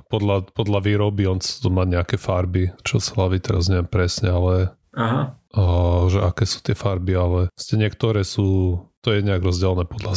podľa, 0.08 0.54
podľa 0.54 0.80
výroby 0.86 1.26
on 1.26 1.42
to 1.42 1.70
má 1.74 1.84
nejaké 1.84 2.22
farby, 2.22 2.70
čo 2.86 3.02
sa 3.02 3.18
hlavy 3.18 3.42
teraz 3.42 3.70
neviem 3.70 3.90
presne, 3.90 4.30
ale 4.30 4.78
Aha. 4.98 5.38
O, 5.54 6.10
že 6.10 6.22
aké 6.26 6.44
sú 6.50 6.60
tie 6.66 6.74
farby, 6.74 7.14
ale 7.14 7.40
ste 7.54 7.78
niektoré 7.78 8.26
sú, 8.26 8.78
to 9.02 9.14
je 9.14 9.22
nejak 9.22 9.46
rozdelené 9.46 9.86
podľa 9.86 10.14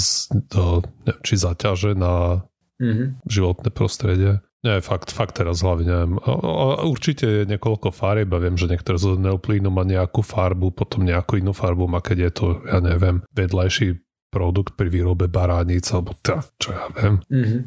to, 0.48 0.84
neviem, 1.04 1.22
či 1.24 1.34
zaťaže 1.36 1.92
na 1.96 2.44
mm-hmm. 2.80 3.24
životné 3.28 3.68
prostredie. 3.70 4.40
Nie, 4.60 4.84
fakt, 4.84 5.08
fakt 5.08 5.40
teraz 5.40 5.64
hlavne 5.64 5.88
neviem. 5.88 6.12
O, 6.20 6.76
určite 6.88 7.24
je 7.24 7.42
niekoľko 7.48 7.92
farieb 7.92 8.28
a 8.36 8.42
viem, 8.42 8.56
že 8.60 8.68
niektoré 8.68 9.00
z 9.00 9.16
neoplínu 9.16 9.72
má 9.72 9.84
nejakú 9.84 10.20
farbu, 10.20 10.72
potom 10.76 11.04
nejakú 11.04 11.40
inú 11.40 11.56
farbu 11.56 11.88
má, 11.88 12.04
keď 12.04 12.28
je 12.28 12.30
to, 12.36 12.46
ja 12.68 12.80
neviem, 12.84 13.24
vedľajší 13.32 13.96
produkt 14.28 14.76
pri 14.76 14.92
výrobe 14.92 15.28
baránic, 15.28 15.88
alebo 15.92 16.12
tá, 16.20 16.44
čo 16.60 16.76
ja 16.76 16.84
viem. 16.92 17.14
Mm-hmm. 17.32 17.60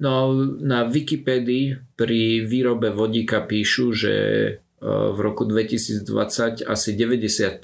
No 0.00 0.32
na 0.64 0.88
Wikipedii 0.88 1.76
pri 1.94 2.48
výrobe 2.48 2.88
vodíka 2.88 3.44
píšu, 3.44 3.92
že 3.92 4.14
e, 4.16 4.50
v 4.88 5.18
roku 5.20 5.44
2020 5.44 6.64
asi 6.64 6.88
95% 6.96 7.60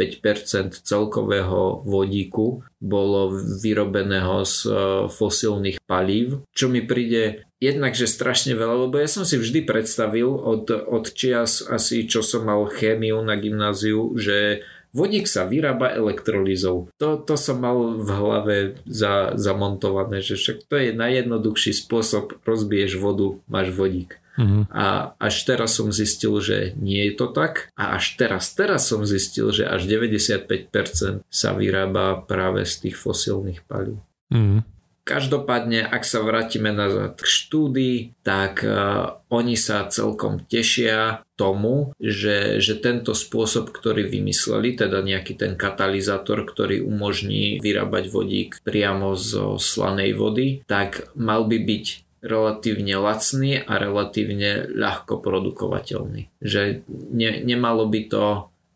celkového 0.84 1.80
vodíku 1.88 2.60
bolo 2.76 3.32
vyrobeného 3.64 4.44
z 4.44 4.68
e, 4.68 4.70
fosílnych 5.08 5.80
palív, 5.88 6.44
čo 6.52 6.68
mi 6.68 6.84
príde 6.84 7.48
jednak, 7.56 7.96
že 7.96 8.04
strašne 8.04 8.52
veľa, 8.52 8.84
lebo 8.84 9.00
ja 9.00 9.08
som 9.08 9.24
si 9.24 9.40
vždy 9.40 9.64
predstavil 9.64 10.28
od, 10.28 10.68
od 10.68 11.04
čias 11.16 11.64
asi, 11.64 12.04
čo 12.04 12.20
som 12.20 12.44
mal 12.44 12.68
chémiu 12.68 13.16
na 13.24 13.40
gymnáziu, 13.40 14.12
že 14.20 14.60
Vodík 14.96 15.28
sa 15.28 15.44
vyrába 15.44 15.92
elektrolízou. 15.92 16.88
To, 16.96 17.20
to 17.20 17.36
som 17.36 17.60
mal 17.60 18.00
v 18.00 18.08
hlave 18.08 18.56
za, 18.88 19.36
zamontované, 19.36 20.24
že 20.24 20.40
však 20.40 20.64
to 20.64 20.74
je 20.80 20.96
najjednoduchší 20.96 21.76
spôsob, 21.76 22.40
rozbiješ 22.48 22.96
vodu, 22.96 23.36
máš 23.44 23.76
vodík. 23.76 24.16
Mm-hmm. 24.36 24.68
A 24.72 25.16
až 25.16 25.48
teraz 25.48 25.76
som 25.76 25.88
zistil, 25.88 26.32
že 26.44 26.76
nie 26.76 27.08
je 27.08 27.12
to 27.16 27.32
tak. 27.32 27.72
A 27.76 27.96
až 27.96 28.20
teraz, 28.20 28.52
teraz 28.52 28.88
som 28.88 29.04
zistil, 29.04 29.48
že 29.52 29.64
až 29.64 29.88
95% 29.88 31.24
sa 31.24 31.50
vyrába 31.56 32.20
práve 32.24 32.64
z 32.68 32.88
tých 32.88 32.96
fosílnych 32.96 33.64
palív. 33.64 34.00
Mm-hmm. 34.32 34.75
Každopádne, 35.06 35.86
ak 35.86 36.02
sa 36.02 36.18
vrátime 36.26 36.74
nazad 36.74 37.14
k 37.14 37.30
štúdii, 37.30 38.26
tak 38.26 38.66
uh, 38.66 39.22
oni 39.30 39.54
sa 39.54 39.86
celkom 39.86 40.42
tešia 40.42 41.22
tomu, 41.38 41.94
že, 42.02 42.58
že 42.58 42.74
tento 42.74 43.14
spôsob, 43.14 43.70
ktorý 43.70 44.10
vymysleli, 44.10 44.74
teda 44.74 45.06
nejaký 45.06 45.38
ten 45.38 45.54
katalizátor, 45.54 46.42
ktorý 46.42 46.82
umožní 46.82 47.62
vyrábať 47.62 48.10
vodík 48.10 48.50
priamo 48.66 49.14
zo 49.14 49.62
slanej 49.62 50.18
vody, 50.18 50.66
tak 50.66 51.06
mal 51.14 51.46
by 51.46 51.54
byť 51.54 51.86
relatívne 52.26 52.98
lacný 52.98 53.62
a 53.62 53.72
relatívne 53.78 54.66
ľahko 54.74 55.22
produkovateľný. 55.22 56.34
Že 56.42 56.82
ne, 56.90 57.30
nemalo 57.46 57.86
by 57.86 58.00
to 58.10 58.24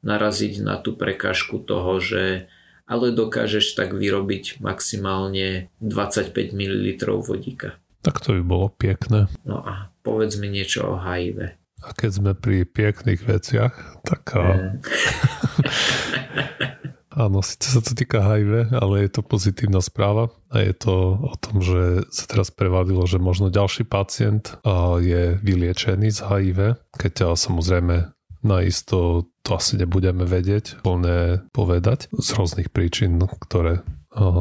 naraziť 0.06 0.62
na 0.62 0.78
tú 0.78 0.94
prekážku 0.94 1.58
toho, 1.58 1.98
že 1.98 2.46
ale 2.90 3.14
dokážeš 3.14 3.78
tak 3.78 3.94
vyrobiť 3.94 4.58
maximálne 4.58 5.70
25 5.78 6.34
ml 6.50 6.98
vodíka. 7.22 7.78
Tak 8.02 8.18
to 8.18 8.34
by 8.34 8.42
bolo 8.42 8.66
pekné. 8.74 9.30
No 9.46 9.62
a 9.62 9.94
povedz 10.02 10.34
mi 10.42 10.50
niečo 10.50 10.90
o 10.90 10.98
HIV. 10.98 11.54
A 11.80 11.96
keď 11.96 12.10
sme 12.10 12.30
pri 12.34 12.66
pekných 12.66 13.22
veciach, 13.22 14.02
tak... 14.02 14.34
Mm. 14.34 14.82
Áno, 17.10 17.42
síce 17.42 17.74
sa 17.74 17.82
to 17.82 17.90
týka 17.90 18.22
HIV, 18.22 18.70
ale 18.70 19.04
je 19.04 19.10
to 19.10 19.26
pozitívna 19.26 19.82
správa 19.82 20.30
a 20.46 20.62
je 20.62 20.74
to 20.78 21.18
o 21.18 21.34
tom, 21.42 21.58
že 21.58 22.06
sa 22.14 22.24
teraz 22.30 22.54
prevadilo, 22.54 23.02
že 23.02 23.18
možno 23.18 23.50
ďalší 23.50 23.82
pacient 23.82 24.54
je 25.02 25.34
vyliečený 25.42 26.06
z 26.06 26.20
HIV, 26.22 26.58
keď 26.94 27.34
samozrejme 27.34 28.14
Naisto 28.40 29.28
to 29.44 29.56
asi 29.56 29.76
nebudeme 29.76 30.24
vedieť 30.24 30.80
plne 30.80 31.40
povedať 31.52 32.08
z 32.12 32.28
rôznych 32.36 32.70
príčin, 32.72 33.20
ktoré 33.20 33.80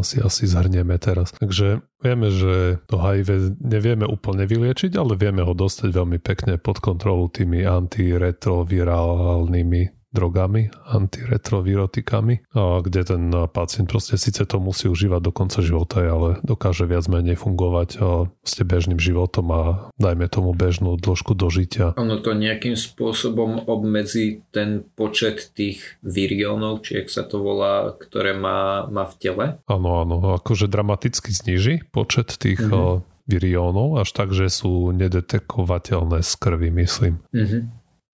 si 0.01 0.17
asi 0.17 0.49
zhrnieme 0.49 0.97
teraz. 0.97 1.29
Takže 1.37 1.85
vieme, 2.01 2.33
že 2.33 2.81
to 2.89 2.97
HIV 2.97 3.61
nevieme 3.61 4.09
úplne 4.09 4.49
vyliečiť, 4.49 4.97
ale 4.97 5.13
vieme 5.13 5.45
ho 5.45 5.53
dostať 5.53 5.93
veľmi 5.93 6.17
pekne 6.17 6.57
pod 6.57 6.81
kontrolu 6.81 7.29
tými 7.29 7.69
antiretrovirálnymi 7.69 9.98
drogami, 10.09 10.73
antiretrovirotikami, 10.89 12.49
kde 12.55 13.01
ten 13.05 13.29
pacient 13.53 13.85
proste 13.89 14.17
síce 14.17 14.41
to 14.45 14.57
musí 14.57 14.89
užívať 14.89 15.21
do 15.21 15.31
konca 15.33 15.61
života, 15.61 16.01
ale 16.01 16.41
dokáže 16.41 16.89
viac 16.89 17.05
menej 17.05 17.37
fungovať 17.37 18.01
s 18.41 18.51
bežným 18.65 18.97
životom 18.97 19.45
a 19.53 19.61
dajme 20.01 20.25
tomu 20.25 20.57
bežnú 20.57 20.97
dĺžku 20.97 21.37
dožitia. 21.37 21.93
Ono 21.97 22.17
to 22.19 22.33
nejakým 22.33 22.73
spôsobom 22.73 23.69
obmedzí 23.69 24.41
ten 24.49 24.81
počet 24.97 25.53
tých 25.53 26.01
viriónov, 26.01 26.81
či 26.81 27.05
ak 27.05 27.07
sa 27.13 27.21
to 27.21 27.41
volá, 27.41 27.93
ktoré 27.93 28.33
má, 28.33 28.89
má 28.89 29.05
v 29.05 29.15
tele? 29.21 29.45
Áno, 29.69 30.01
áno, 30.01 30.41
akože 30.41 30.65
dramaticky 30.65 31.29
zniží 31.29 31.89
počet 31.93 32.33
tých 32.41 32.61
mm-hmm 32.65 33.07
viriónov, 33.29 34.01
až 34.01 34.09
tak, 34.09 34.33
že 34.33 34.49
sú 34.49 34.89
nedetekovateľné 34.89 36.25
z 36.25 36.33
krvi, 36.33 36.73
myslím. 36.81 37.21
Mm-hmm. 37.29 37.61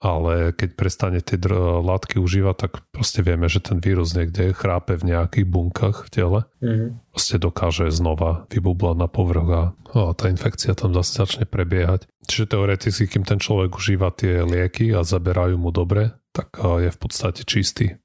Ale 0.03 0.51
keď 0.51 0.69
prestane 0.75 1.23
tie 1.23 1.39
dr- 1.39 1.79
látky 1.81 2.19
užívať, 2.19 2.55
tak 2.55 2.71
proste 2.91 3.23
vieme, 3.23 3.47
že 3.47 3.63
ten 3.63 3.79
vírus 3.79 4.11
niekde 4.11 4.51
chrápe 4.51 4.99
v 4.99 5.15
nejakých 5.15 5.47
bunkách 5.47 6.05
v 6.05 6.09
tele. 6.11 6.39
Mm-hmm. 6.59 6.89
Proste 7.15 7.35
dokáže 7.39 7.87
znova 7.89 8.43
vybublať 8.51 8.95
na 8.99 9.07
povrch 9.07 9.49
a, 9.49 9.63
a 9.95 10.11
tá 10.11 10.27
infekcia 10.27 10.75
tam 10.75 10.91
zase 10.91 11.15
začne 11.15 11.45
prebiehať. 11.47 12.11
Čiže 12.27 12.53
teoreticky, 12.53 13.07
kým 13.07 13.23
ten 13.23 13.39
človek 13.39 13.79
užíva 13.79 14.11
tie 14.11 14.43
lieky 14.43 14.91
a 14.91 15.07
zaberajú 15.07 15.55
mu 15.55 15.71
dobre, 15.71 16.11
tak 16.35 16.59
je 16.59 16.91
v 16.91 16.99
podstate 16.99 17.47
čistý. 17.47 17.95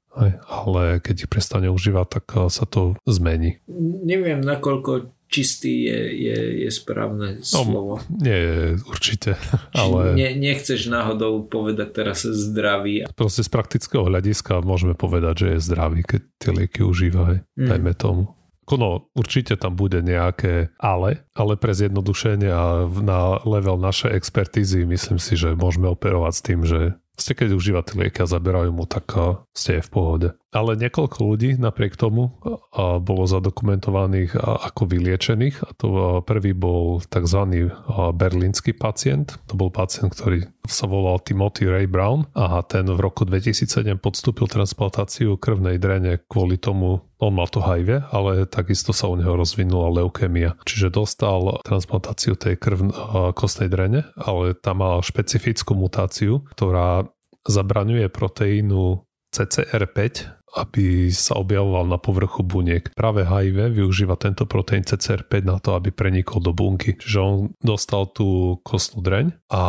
Ale 0.47 0.99
keď 0.99 1.27
ich 1.27 1.31
prestane 1.31 1.71
užívať, 1.71 2.07
tak 2.07 2.25
sa 2.51 2.67
to 2.67 2.99
zmení. 3.07 3.63
Neviem, 4.03 4.43
nakoľko 4.43 5.11
čistý 5.31 5.87
je, 5.87 5.99
je, 6.27 6.37
je 6.67 6.69
správne 6.69 7.39
no, 7.39 7.47
slovo. 7.47 7.93
Nie, 8.11 8.75
určite. 8.83 9.39
Ale... 9.71 10.19
Ne, 10.19 10.35
nechceš 10.35 10.91
náhodou 10.91 11.47
povedať 11.47 11.89
teraz 11.95 12.27
zdravý. 12.27 13.07
Proste 13.15 13.47
z 13.47 13.49
praktického 13.49 14.03
hľadiska 14.05 14.59
môžeme 14.61 14.93
povedať, 14.93 15.33
že 15.39 15.47
je 15.55 15.59
zdravý, 15.63 16.03
keď 16.03 16.21
tie 16.35 16.51
lieky 16.51 16.83
užíva, 16.83 17.41
mm. 17.55 17.69
dajme 17.71 17.95
tomu. 17.95 18.35
No, 18.71 19.11
určite 19.19 19.59
tam 19.59 19.75
bude 19.75 19.99
nejaké 19.99 20.71
ale, 20.79 21.27
ale 21.35 21.59
pre 21.59 21.75
zjednodušenie 21.75 22.47
a 22.47 22.87
na 22.87 23.43
level 23.43 23.75
našej 23.75 24.15
expertízy 24.15 24.87
myslím 24.87 25.19
si, 25.19 25.35
že 25.35 25.59
môžeme 25.59 25.91
operovať 25.91 26.33
s 26.35 26.41
tým, 26.45 26.59
že 26.63 26.79
ste 27.19 27.35
keď 27.35 27.51
užíva 27.51 27.83
tie 27.83 27.99
lieky 27.99 28.23
a 28.23 28.31
zaberajú 28.31 28.71
mu, 28.71 28.87
tak 28.87 29.11
ste 29.51 29.83
v 29.83 29.89
pohode. 29.91 30.29
Ale 30.51 30.75
niekoľko 30.75 31.19
ľudí 31.23 31.55
napriek 31.55 31.95
tomu 31.95 32.35
bolo 32.75 33.23
zadokumentovaných 33.23 34.35
ako 34.35 34.83
vyliečených. 34.83 35.63
A 35.63 35.71
to 35.79 35.87
prvý 36.27 36.51
bol 36.51 36.99
tzv. 37.07 37.71
berlínsky 38.11 38.75
pacient. 38.75 39.39
To 39.47 39.55
bol 39.55 39.71
pacient, 39.71 40.11
ktorý 40.11 40.51
sa 40.67 40.91
volal 40.91 41.23
Timothy 41.23 41.71
Ray 41.71 41.87
Brown 41.87 42.27
a 42.35 42.59
ten 42.67 42.83
v 42.83 42.99
roku 42.99 43.23
2007 43.23 43.95
podstúpil 43.95 44.51
transplantáciu 44.51 45.39
krvnej 45.39 45.79
drene 45.79 46.19
kvôli 46.27 46.59
tomu, 46.59 46.99
on 47.23 47.31
mal 47.31 47.47
to 47.47 47.63
HIV, 47.63 48.11
ale 48.11 48.43
takisto 48.43 48.91
sa 48.91 49.07
u 49.07 49.15
neho 49.15 49.39
rozvinula 49.39 50.03
leukémia. 50.03 50.59
Čiže 50.67 50.91
dostal 50.91 51.63
transplantáciu 51.63 52.35
tej 52.35 52.59
krv 52.59 52.91
kostnej 53.39 53.71
drene, 53.71 54.03
ale 54.19 54.51
tam 54.59 54.83
mal 54.83 54.99
špecifickú 54.99 55.79
mutáciu, 55.79 56.43
ktorá 56.53 57.07
zabraňuje 57.47 58.11
proteínu 58.11 59.07
CCR5, 59.31 60.40
aby 60.57 61.07
sa 61.13 61.39
objavoval 61.39 61.87
na 61.87 61.95
povrchu 61.95 62.43
buniek. 62.43 62.91
Práve 62.91 63.23
HIV 63.23 63.71
využíva 63.71 64.19
tento 64.19 64.43
proteín 64.43 64.83
CCR5 64.83 65.47
na 65.47 65.57
to, 65.63 65.75
aby 65.79 65.95
prenikol 65.95 66.43
do 66.43 66.51
bunky. 66.51 66.99
Čiže 66.99 67.17
on 67.19 67.55
dostal 67.63 68.11
tú 68.11 68.59
kostnú 68.65 68.99
dreň 68.99 69.31
a 69.47 69.63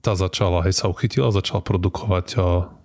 tá 0.00 0.12
začala, 0.16 0.64
hej, 0.64 0.72
sa 0.72 0.88
uchytila, 0.88 1.34
začala 1.34 1.60
produkovať 1.60 2.26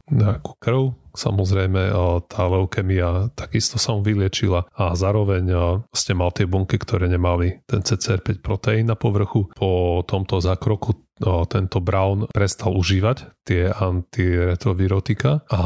nejakú 0.08 0.56
krv, 0.64 0.96
samozrejme 1.12 1.92
tá 2.32 2.48
leukemia 2.48 3.28
takisto 3.36 3.76
sa 3.76 3.92
mu 3.92 4.00
vyliečila 4.00 4.72
a 4.72 4.96
zároveň 4.96 5.44
ste 5.92 6.16
mal 6.16 6.32
tie 6.32 6.48
bunky, 6.48 6.80
ktoré 6.80 7.12
nemali 7.12 7.60
ten 7.68 7.84
CCR5 7.84 8.40
proteín 8.40 8.88
na 8.88 8.96
povrchu. 8.96 9.52
Po 9.52 10.00
tomto 10.08 10.40
zákroku 10.40 11.07
tento 11.24 11.78
Brown 11.82 12.30
prestal 12.30 12.78
užívať 12.78 13.46
tie 13.48 13.72
antiretrovirotika 13.72 15.48
a 15.50 15.62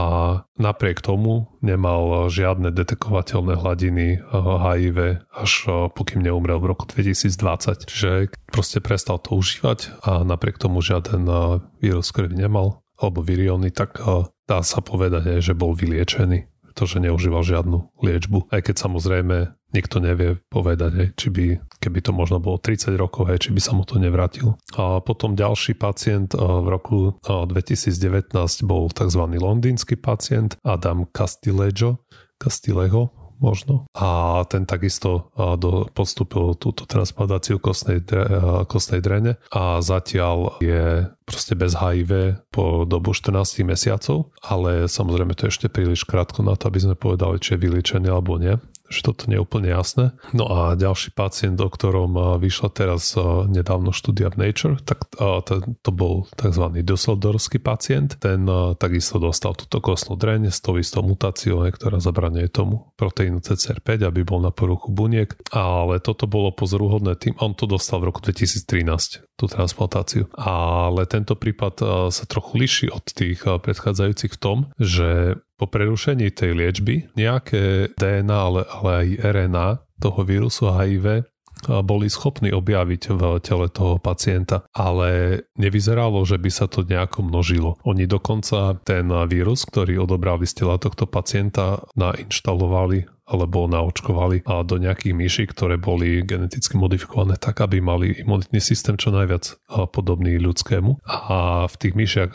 napriek 0.56 1.04
tomu 1.04 1.52
nemal 1.60 2.30
žiadne 2.32 2.72
detekovateľné 2.72 3.60
hladiny 3.60 4.22
HIV 4.32 5.28
až 5.28 5.52
pokým 5.92 6.24
neumrel 6.24 6.62
v 6.62 6.70
roku 6.72 6.86
2020. 6.88 7.90
Čiže 7.90 8.12
proste 8.48 8.80
prestal 8.80 9.20
to 9.20 9.36
užívať 9.36 10.04
a 10.06 10.24
napriek 10.24 10.62
tomu 10.62 10.80
žiaden 10.80 11.26
vírus 11.82 12.10
krvi 12.14 12.38
nemal 12.38 12.86
alebo 13.02 13.26
virióny, 13.26 13.74
tak 13.74 13.98
dá 14.46 14.60
sa 14.62 14.80
povedať, 14.86 15.42
že 15.42 15.58
bol 15.58 15.74
vyliečený 15.74 16.52
pretože 16.72 17.04
neužíval 17.04 17.44
žiadnu 17.44 18.00
liečbu. 18.00 18.48
Aj 18.48 18.64
keď 18.64 18.88
samozrejme 18.88 19.60
nikto 19.72 20.04
nevie 20.04 20.40
povedať, 20.52 20.92
hej, 20.96 21.10
či 21.16 21.28
by, 21.32 21.46
keby 21.80 22.00
to 22.04 22.12
možno 22.12 22.40
bolo 22.44 22.60
30 22.60 22.96
rokov, 22.96 23.32
hej, 23.32 23.48
či 23.48 23.50
by 23.56 23.62
sa 23.64 23.72
mu 23.76 23.84
to 23.88 23.98
nevrátil. 23.98 24.60
A 24.76 25.00
potom 25.00 25.36
ďalší 25.36 25.76
pacient 25.80 26.36
v 26.36 26.68
roku 26.68 27.16
2019 27.26 28.36
bol 28.64 28.92
tzv. 28.92 29.22
londýnsky 29.22 29.96
pacient 29.96 30.60
Adam 30.64 31.08
Castillejo, 31.10 32.04
Castillejo, 32.42 33.14
možno. 33.42 33.90
A 33.98 34.42
ten 34.46 34.70
takisto 34.70 35.34
do, 35.34 35.90
podstúpil 35.90 36.54
túto 36.62 36.86
transplantáciu 36.86 37.58
kostnej, 37.58 38.06
kostnej 38.70 39.02
drene 39.02 39.42
a 39.50 39.82
zatiaľ 39.82 40.62
je 40.62 41.10
proste 41.26 41.58
bez 41.58 41.74
HIV 41.74 42.38
po 42.54 42.86
dobu 42.86 43.18
14 43.18 43.66
mesiacov, 43.66 44.30
ale 44.46 44.86
samozrejme 44.86 45.34
to 45.34 45.50
je 45.50 45.58
ešte 45.58 45.68
príliš 45.74 46.06
krátko 46.06 46.46
na 46.46 46.54
to, 46.54 46.70
aby 46.70 46.86
sme 46.86 46.94
povedali, 46.94 47.42
či 47.42 47.58
je 47.58 47.64
vyliečený 47.66 48.14
alebo 48.14 48.38
nie 48.38 48.62
že 48.92 49.08
toto 49.08 49.32
nie 49.32 49.40
je 49.40 49.46
úplne 49.48 49.72
jasné. 49.72 50.12
No 50.36 50.52
a 50.52 50.76
ďalší 50.76 51.16
pacient, 51.16 51.56
o 51.64 51.72
ktorom 51.72 52.38
vyšla 52.44 52.70
teraz 52.76 53.16
nedávno 53.48 53.96
štúdia 53.96 54.28
v 54.36 54.52
Nature, 54.52 54.76
tak 54.84 55.08
to 55.80 55.92
bol 55.96 56.28
tzv. 56.36 56.84
Dusseldorský 56.84 57.64
pacient. 57.64 58.20
Ten 58.20 58.44
takisto 58.76 59.16
dostal 59.24 59.56
túto 59.56 59.80
kostnú 59.80 60.20
dreň 60.20 60.52
s 60.52 60.60
tou 60.60 60.76
istou 60.76 61.00
mutáciou, 61.08 61.64
ktorá 61.72 62.04
zabraňuje 62.04 62.52
tomu 62.52 62.92
proteínu 63.00 63.40
CCR5, 63.40 64.04
aby 64.04 64.28
bol 64.28 64.44
na 64.44 64.52
poruchu 64.52 64.92
buniek. 64.92 65.32
Ale 65.56 66.04
toto 66.04 66.28
bolo 66.28 66.52
pozoruhodné 66.52 67.16
tým, 67.16 67.40
on 67.40 67.56
to 67.56 67.64
dostal 67.72 68.04
v 68.04 68.12
roku 68.12 68.20
2013, 68.20 69.24
tú 69.40 69.46
transplantáciu. 69.48 70.28
Ale 70.36 71.08
tento 71.08 71.40
prípad 71.40 71.74
sa 72.12 72.24
trochu 72.28 72.60
liší 72.60 72.88
od 72.92 73.08
tých 73.08 73.48
predchádzajúcich 73.48 74.36
v 74.36 74.42
tom, 74.42 74.58
že 74.76 75.40
po 75.62 75.70
prerušení 75.70 76.34
tej 76.34 76.58
liečby 76.58 77.14
nejaké 77.14 77.94
DNA, 77.94 78.34
ale, 78.34 78.62
ale 78.66 78.90
aj 79.06 79.08
RNA 79.22 79.68
toho 80.02 80.20
vírusu 80.26 80.74
HIV 80.74 81.30
boli 81.86 82.10
schopní 82.10 82.50
objaviť 82.50 83.14
v 83.14 83.38
tele 83.38 83.70
toho 83.70 84.02
pacienta, 84.02 84.66
ale 84.74 85.42
nevyzeralo, 85.62 86.26
že 86.26 86.42
by 86.42 86.50
sa 86.50 86.66
to 86.66 86.82
nejako 86.82 87.22
množilo. 87.30 87.78
Oni 87.86 88.10
dokonca 88.10 88.82
ten 88.82 89.06
vírus, 89.30 89.70
ktorý 89.70 90.02
odobrali 90.02 90.50
z 90.50 90.66
tela 90.66 90.82
tohto 90.82 91.06
pacienta, 91.06 91.86
nainštalovali 91.94 93.06
alebo 93.32 93.66
naočkovali 93.66 94.44
a 94.44 94.68
do 94.68 94.76
nejakých 94.76 95.16
myší, 95.16 95.44
ktoré 95.48 95.80
boli 95.80 96.22
geneticky 96.28 96.76
modifikované 96.76 97.40
tak, 97.40 97.64
aby 97.64 97.80
mali 97.80 98.20
imunitný 98.20 98.60
systém 98.60 99.00
čo 99.00 99.16
najviac 99.16 99.56
podobný 99.96 100.36
ľudskému. 100.36 101.00
A 101.08 101.66
v 101.72 101.76
tých 101.80 101.94
myšiach, 101.96 102.32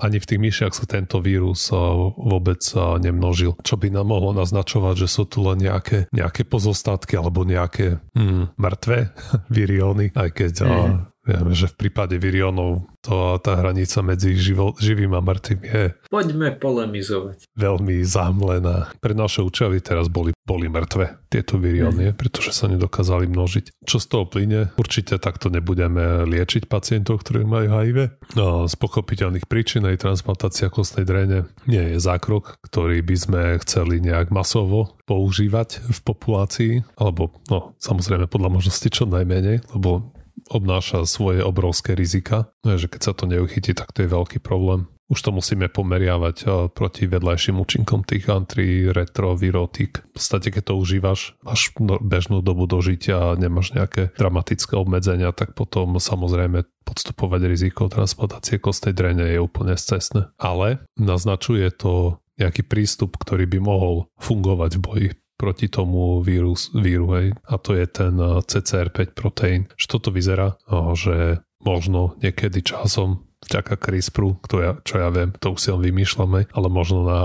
ani 0.00 0.18
v 0.18 0.28
tých 0.28 0.40
myšiach 0.40 0.72
sa 0.72 0.84
tento 0.88 1.20
vírus 1.20 1.68
vôbec 2.16 2.64
nemnožil, 2.76 3.60
čo 3.60 3.76
by 3.76 3.92
nám 3.92 4.08
mohlo 4.08 4.32
naznačovať, 4.32 5.06
že 5.06 5.08
sú 5.12 5.28
tu 5.28 5.44
len 5.44 5.60
nejaké, 5.60 6.08
nejaké 6.10 6.48
pozostatky 6.48 7.20
alebo 7.20 7.44
nejaké 7.44 8.00
hmm, 8.16 8.56
mŕtve 8.56 9.12
virióny, 9.56 10.16
aj 10.16 10.28
keď 10.32 10.54
mm. 10.64 11.19
Vieme, 11.20 11.52
že 11.52 11.68
v 11.68 11.76
prípade 11.86 12.16
virionov 12.16 12.88
to, 13.04 13.36
tá 13.40 13.56
hranica 13.60 14.00
medzi 14.00 14.36
živo, 14.36 14.72
živým 14.80 15.12
a 15.16 15.20
mŕtvým 15.20 15.60
je... 15.64 15.82
Poďme 16.08 16.56
polemizovať. 16.56 17.44
Veľmi 17.56 18.00
zamlená. 18.04 18.92
Pre 19.00 19.12
naše 19.12 19.44
účely 19.44 19.84
teraz 19.84 20.08
boli, 20.08 20.32
boli 20.44 20.68
mŕtve 20.68 21.20
tieto 21.28 21.60
virióny, 21.60 22.12
mm. 22.12 22.16
pretože 22.16 22.56
sa 22.56 22.68
nedokázali 22.68 23.28
množiť. 23.28 23.84
Čo 23.84 23.96
z 24.00 24.06
toho 24.08 24.24
plyne? 24.28 24.72
Určite 24.80 25.20
takto 25.20 25.52
nebudeme 25.52 26.24
liečiť 26.24 26.68
pacientov, 26.68 27.20
ktorí 27.24 27.44
majú 27.44 27.68
HIV. 27.68 27.98
No, 28.36 28.64
z 28.64 28.74
pochopiteľných 28.80 29.44
príčin 29.44 29.84
aj 29.88 30.00
transplantácia 30.00 30.72
kostnej 30.72 31.04
drene 31.04 31.48
nie 31.68 31.96
je 31.96 31.98
zákrok, 32.00 32.56
ktorý 32.64 33.00
by 33.04 33.16
sme 33.16 33.42
chceli 33.64 34.00
nejak 34.00 34.32
masovo 34.32 35.00
používať 35.04 35.84
v 35.84 35.98
populácii, 36.04 36.72
alebo 37.00 37.32
no, 37.48 37.76
samozrejme 37.80 38.28
podľa 38.28 38.60
možnosti 38.60 38.88
čo 38.88 39.08
najmenej, 39.08 39.64
lebo 39.72 40.19
obnáša 40.48 41.04
svoje 41.04 41.44
obrovské 41.44 41.92
rizika, 41.92 42.54
že 42.64 42.88
keď 42.88 43.00
sa 43.00 43.12
to 43.12 43.28
neuchytí, 43.28 43.76
tak 43.76 43.92
to 43.92 44.06
je 44.06 44.08
veľký 44.08 44.40
problém 44.40 44.88
už 45.10 45.18
to 45.26 45.30
musíme 45.34 45.66
pomeriavať 45.66 46.36
eh, 46.46 46.50
proti 46.70 47.10
vedľajším 47.10 47.58
účinkom 47.58 48.06
tých 48.06 48.30
antiretrovirotík. 48.30 49.92
V 50.06 50.10
podstate, 50.14 50.54
keď 50.54 50.70
to 50.70 50.74
užívaš, 50.78 51.34
máš 51.42 51.74
no, 51.82 51.98
bežnú 51.98 52.40
dobu 52.40 52.70
dožitia 52.70 53.34
a 53.34 53.36
nemáš 53.36 53.74
nejaké 53.74 54.14
dramatické 54.14 54.78
obmedzenia, 54.78 55.34
tak 55.34 55.58
potom 55.58 55.98
samozrejme 55.98 56.62
podstupovať 56.86 57.40
riziko 57.50 57.90
transplantácie 57.90 58.62
kostej 58.62 58.94
drene 58.94 59.26
je 59.26 59.42
úplne 59.42 59.74
cestné. 59.74 60.30
Ale 60.38 60.86
naznačuje 60.94 61.66
to 61.74 62.22
nejaký 62.38 62.64
prístup, 62.64 63.20
ktorý 63.20 63.44
by 63.50 63.58
mohol 63.60 64.08
fungovať 64.16 64.70
v 64.78 64.80
boji 64.80 65.08
proti 65.40 65.72
tomu 65.72 66.20
vírus, 66.20 66.68
víru, 66.76 67.08
hej. 67.16 67.32
a 67.48 67.56
to 67.56 67.72
je 67.72 67.88
ten 67.88 68.20
eh, 68.20 68.44
CCR5 68.44 69.16
proteín. 69.16 69.72
Čo 69.80 69.96
toto 69.96 70.12
vyzerá? 70.12 70.60
Eh, 70.68 70.92
že 70.92 71.16
možno 71.64 72.20
niekedy 72.20 72.60
časom 72.60 73.24
vďaka 73.40 73.80
CRISPRu, 73.80 74.36
kto 74.44 74.56
ja, 74.60 74.72
čo 74.84 75.00
ja 75.00 75.08
viem, 75.08 75.32
to 75.40 75.56
už 75.56 75.60
si 75.60 75.68
len 75.72 75.80
vymýšľame, 75.80 76.52
ale 76.52 76.68
možno 76.68 77.08
na 77.08 77.22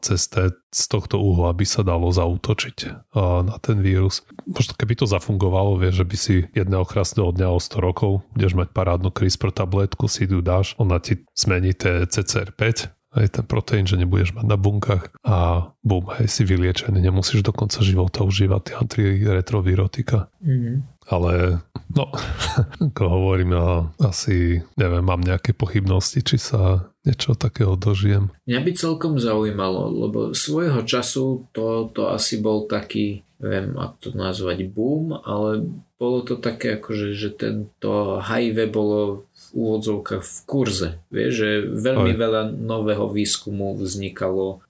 ceste 0.00 0.56
z 0.72 0.84
tohto 0.88 1.20
uhla 1.20 1.52
by 1.52 1.66
sa 1.68 1.84
dalo 1.84 2.08
zautočiť 2.08 3.12
na 3.44 3.56
ten 3.60 3.84
vírus. 3.84 4.24
Možno 4.48 4.72
keby 4.72 4.96
to 4.96 5.04
zafungovalo, 5.04 5.76
vieš, 5.76 6.02
že 6.02 6.06
by 6.08 6.16
si 6.16 6.34
jedného 6.56 6.88
krásneho 6.88 7.36
dňa 7.36 7.52
o 7.52 7.60
100 7.60 7.84
rokov 7.84 8.24
budeš 8.32 8.56
mať 8.56 8.68
parádnu 8.72 9.12
CRISPR 9.12 9.52
tabletku, 9.52 10.08
si 10.08 10.24
ju 10.24 10.40
dáš, 10.40 10.72
ona 10.80 10.96
ti 10.96 11.20
zmení 11.36 11.76
CCR5 11.76 13.01
aj 13.12 13.26
ten 13.40 13.44
proteín, 13.44 13.84
že 13.84 14.00
nebudeš 14.00 14.32
mať 14.32 14.46
na 14.48 14.56
bunkách 14.56 15.12
a 15.24 15.68
bum, 15.84 16.08
hej, 16.16 16.28
si 16.28 16.42
vyliečený, 16.48 16.98
nemusíš 17.00 17.44
do 17.44 17.52
konca 17.52 17.84
života 17.84 18.24
užívať 18.24 18.60
tie 18.64 18.74
antiretrovirotika. 18.80 20.32
Mm-hmm 20.40 20.92
ale 21.10 21.58
no, 21.90 22.14
ako 22.92 23.02
hovorím, 23.04 23.58
ja 23.58 23.90
asi 23.98 24.62
neviem, 24.78 25.02
mám 25.02 25.22
nejaké 25.22 25.56
pochybnosti, 25.56 26.22
či 26.22 26.38
sa 26.38 26.92
niečo 27.02 27.34
takého 27.34 27.74
dožijem. 27.74 28.30
Mňa 28.46 28.60
by 28.62 28.72
celkom 28.78 29.18
zaujímalo, 29.18 29.90
lebo 29.90 30.18
svojho 30.30 30.86
času 30.86 31.50
to, 31.50 31.90
to 31.90 32.06
asi 32.14 32.38
bol 32.38 32.70
taký, 32.70 33.26
neviem, 33.42 33.74
ako 33.74 33.96
to 33.98 34.08
nazvať, 34.14 34.58
boom, 34.70 35.18
ale 35.26 35.66
bolo 35.98 36.22
to 36.22 36.38
také 36.38 36.78
akože, 36.78 37.14
že 37.18 37.34
tento 37.34 38.22
HIV 38.22 38.70
bolo 38.70 39.26
úvodzovkách 39.52 40.24
v 40.24 40.36
kurze. 40.48 40.88
Vieš, 41.12 41.32
že 41.32 41.50
veľmi 41.68 42.12
Aj. 42.16 42.18
veľa 42.18 42.42
nového 42.56 43.06
výskumu 43.12 43.76
vznikalo 43.76 44.64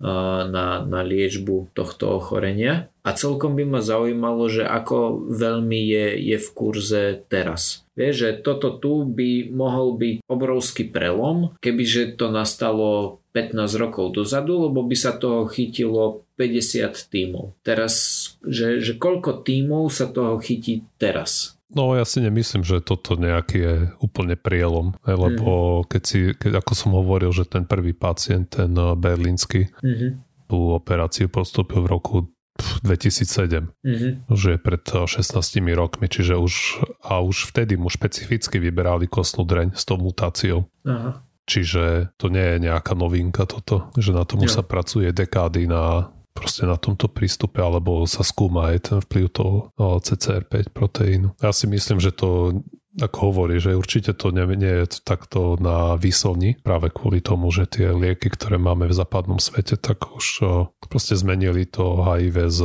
na, 0.50 0.82
na 0.82 1.00
liečbu 1.06 1.72
tohto 1.72 2.18
ochorenia 2.18 2.92
a 3.02 3.10
celkom 3.18 3.58
by 3.58 3.66
ma 3.66 3.80
zaujímalo, 3.82 4.46
že 4.46 4.62
ako 4.62 5.26
veľmi 5.26 5.80
je, 5.90 6.06
je 6.22 6.38
v 6.38 6.48
kurze 6.54 7.02
teraz. 7.26 7.82
Vieš, 7.98 8.14
že 8.14 8.30
toto 8.46 8.78
tu 8.78 9.02
by 9.02 9.50
mohol 9.50 9.98
byť 9.98 10.16
obrovský 10.30 10.86
prelom, 10.86 11.52
kebyže 11.58 12.14
to 12.14 12.30
nastalo 12.30 13.18
15 13.34 13.82
rokov 13.82 14.14
dozadu, 14.14 14.70
lebo 14.70 14.86
by 14.86 14.96
sa 14.96 15.18
toho 15.18 15.50
chytilo 15.50 16.22
50 16.38 16.94
tímov. 17.10 17.58
Teraz, 17.66 17.94
že, 18.44 18.78
že 18.78 18.94
koľko 18.96 19.42
tímov 19.42 19.90
sa 19.90 20.06
toho 20.06 20.38
chytí 20.38 20.86
teraz? 20.96 21.58
No 21.72 21.96
ja 21.96 22.04
si 22.04 22.20
nemyslím, 22.20 22.62
že 22.62 22.84
toto 22.84 23.16
nejaký 23.16 23.58
je 23.58 23.74
úplne 24.04 24.36
prielom, 24.36 24.92
lebo 25.08 25.82
mm. 25.82 25.84
keď 25.88 26.02
si, 26.04 26.18
keď, 26.36 26.60
ako 26.60 26.72
som 26.76 26.90
hovoril, 26.92 27.32
že 27.32 27.48
ten 27.48 27.64
prvý 27.64 27.96
pacient, 27.96 28.52
ten 28.52 28.72
eh, 28.76 28.92
berlínsky, 28.92 29.72
mm-hmm. 29.80 30.10
tú 30.52 30.76
operáciu 30.76 31.32
postupil 31.32 31.84
v 31.84 31.88
roku 31.88 32.16
2007, 32.84 33.72
mm-hmm. 33.72 34.12
že 34.28 34.60
pred 34.60 34.84
16 34.84 35.08
eh, 35.32 35.72
rokmi, 35.72 36.12
čiže 36.12 36.36
už 36.36 36.84
a 37.08 37.24
už 37.24 37.48
vtedy 37.48 37.80
mu 37.80 37.88
špecificky 37.88 38.60
vyberali 38.60 39.08
kostnú 39.08 39.48
dreň 39.48 39.72
s 39.72 39.88
tou 39.88 39.96
mutáciou. 39.96 40.68
Aha. 40.84 41.24
Čiže 41.42 42.14
to 42.22 42.30
nie 42.30 42.54
je 42.54 42.70
nejaká 42.70 42.94
novinka 42.94 43.50
toto, 43.50 43.90
že 43.98 44.14
na 44.14 44.22
tom 44.22 44.46
už 44.46 44.62
sa 44.62 44.62
pracuje 44.62 45.10
dekády 45.10 45.66
na 45.66 46.14
proste 46.32 46.64
na 46.64 46.80
tomto 46.80 47.06
prístupe, 47.12 47.60
alebo 47.60 48.08
sa 48.08 48.24
skúma 48.24 48.72
aj 48.72 48.78
ten 48.88 48.98
vplyv 49.04 49.26
toho 49.30 49.56
CCR5 49.78 50.72
proteínu. 50.72 51.36
Ja 51.38 51.52
si 51.52 51.68
myslím, 51.68 52.00
že 52.00 52.12
to 52.12 52.60
ako 52.92 53.32
hovorí, 53.32 53.56
že 53.56 53.72
určite 53.72 54.12
to 54.12 54.36
nie, 54.36 54.44
nie 54.52 54.84
je 54.84 55.00
takto 55.00 55.56
na 55.56 55.96
výsolni, 55.96 56.60
práve 56.60 56.92
kvôli 56.92 57.24
tomu, 57.24 57.48
že 57.48 57.64
tie 57.64 57.88
lieky, 57.88 58.28
ktoré 58.28 58.60
máme 58.60 58.84
v 58.84 58.92
západnom 58.92 59.40
svete, 59.40 59.80
tak 59.80 60.12
už 60.12 60.44
proste 60.92 61.16
zmenili 61.16 61.64
to 61.64 62.04
HIV 62.04 62.36
z 62.52 62.60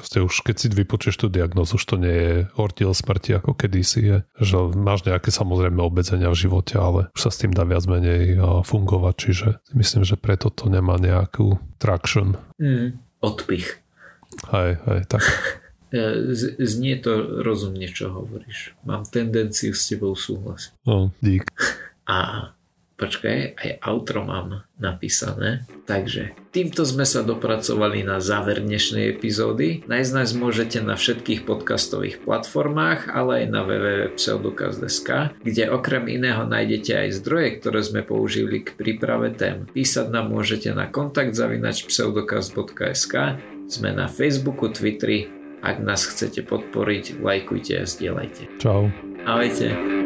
Proste 0.00 0.24
už 0.24 0.48
keď 0.48 0.56
si 0.56 0.66
vypočuješ 0.72 1.16
tú 1.20 1.26
diagnozu, 1.28 1.76
už 1.76 1.84
to 1.84 1.96
nie 2.00 2.16
je 2.16 2.34
ortiel 2.56 2.96
smrti 2.96 3.36
ako 3.36 3.52
kedysi 3.52 4.00
je, 4.00 4.16
že 4.40 4.56
máš 4.72 5.04
nejaké 5.04 5.28
samozrejme 5.28 5.76
obmedzenia 5.76 6.32
v 6.32 6.40
živote, 6.48 6.80
ale 6.80 7.12
už 7.12 7.20
sa 7.20 7.30
s 7.30 7.44
tým 7.44 7.52
dá 7.52 7.68
viac 7.68 7.84
menej 7.84 8.40
fungovať, 8.64 9.14
čiže 9.20 9.48
myslím, 9.76 10.08
že 10.08 10.16
preto 10.16 10.48
to 10.48 10.72
nemá 10.72 10.96
nejakú 10.96 11.60
traction. 11.76 12.40
Mm, 12.56 12.96
odpich. 13.20 13.76
Hej, 14.48 14.80
hej, 14.88 15.00
tak. 15.04 15.20
Z, 15.90 16.54
znie 16.62 17.02
to 17.02 17.42
rozumne, 17.42 17.90
čo 17.90 18.14
hovoríš. 18.14 18.78
Mám 18.86 19.10
tendenciu 19.10 19.74
s 19.74 19.90
tebou 19.90 20.14
súhlasiť. 20.14 20.86
No, 20.86 21.10
dík. 21.18 21.50
A 22.06 22.50
Počkaj, 23.00 23.56
aj 23.56 23.70
outro 23.88 24.20
mám 24.28 24.68
napísané. 24.76 25.64
Takže 25.88 26.36
týmto 26.52 26.84
sme 26.84 27.08
sa 27.08 27.24
dopracovali 27.24 28.04
na 28.04 28.20
záver 28.20 28.60
dnešnej 28.60 29.16
epizódy. 29.16 29.80
Nájsť 29.88 30.12
nás 30.12 30.36
môžete 30.36 30.84
na 30.84 31.00
všetkých 31.00 31.48
podcastových 31.48 32.20
platformách, 32.20 33.08
ale 33.08 33.42
aj 33.42 33.46
na 33.48 33.64
www.pseudokaz.sk, 33.64 35.32
kde 35.40 35.64
okrem 35.72 36.12
iného 36.12 36.44
nájdete 36.44 37.08
aj 37.08 37.24
zdroje, 37.24 37.48
ktoré 37.64 37.80
sme 37.80 38.04
použili 38.04 38.60
k 38.60 38.76
príprave 38.76 39.32
tém. 39.32 39.64
Písať 39.72 40.12
nám 40.12 40.28
môžete 40.28 40.76
na 40.76 40.84
kontakt 40.84 41.32
zavinač 41.32 41.88
pseudokaz.sk, 41.88 43.14
sme 43.64 43.96
na 43.96 44.12
Facebooku, 44.12 44.68
Twitteri, 44.68 45.32
ak 45.64 45.80
nás 45.80 46.04
chcete 46.04 46.44
podporiť, 46.44 47.16
lajkujte 47.16 47.80
a 47.80 47.84
zdieľajte. 47.88 48.60
Čau. 48.60 48.92
Ahojte. 49.24 49.99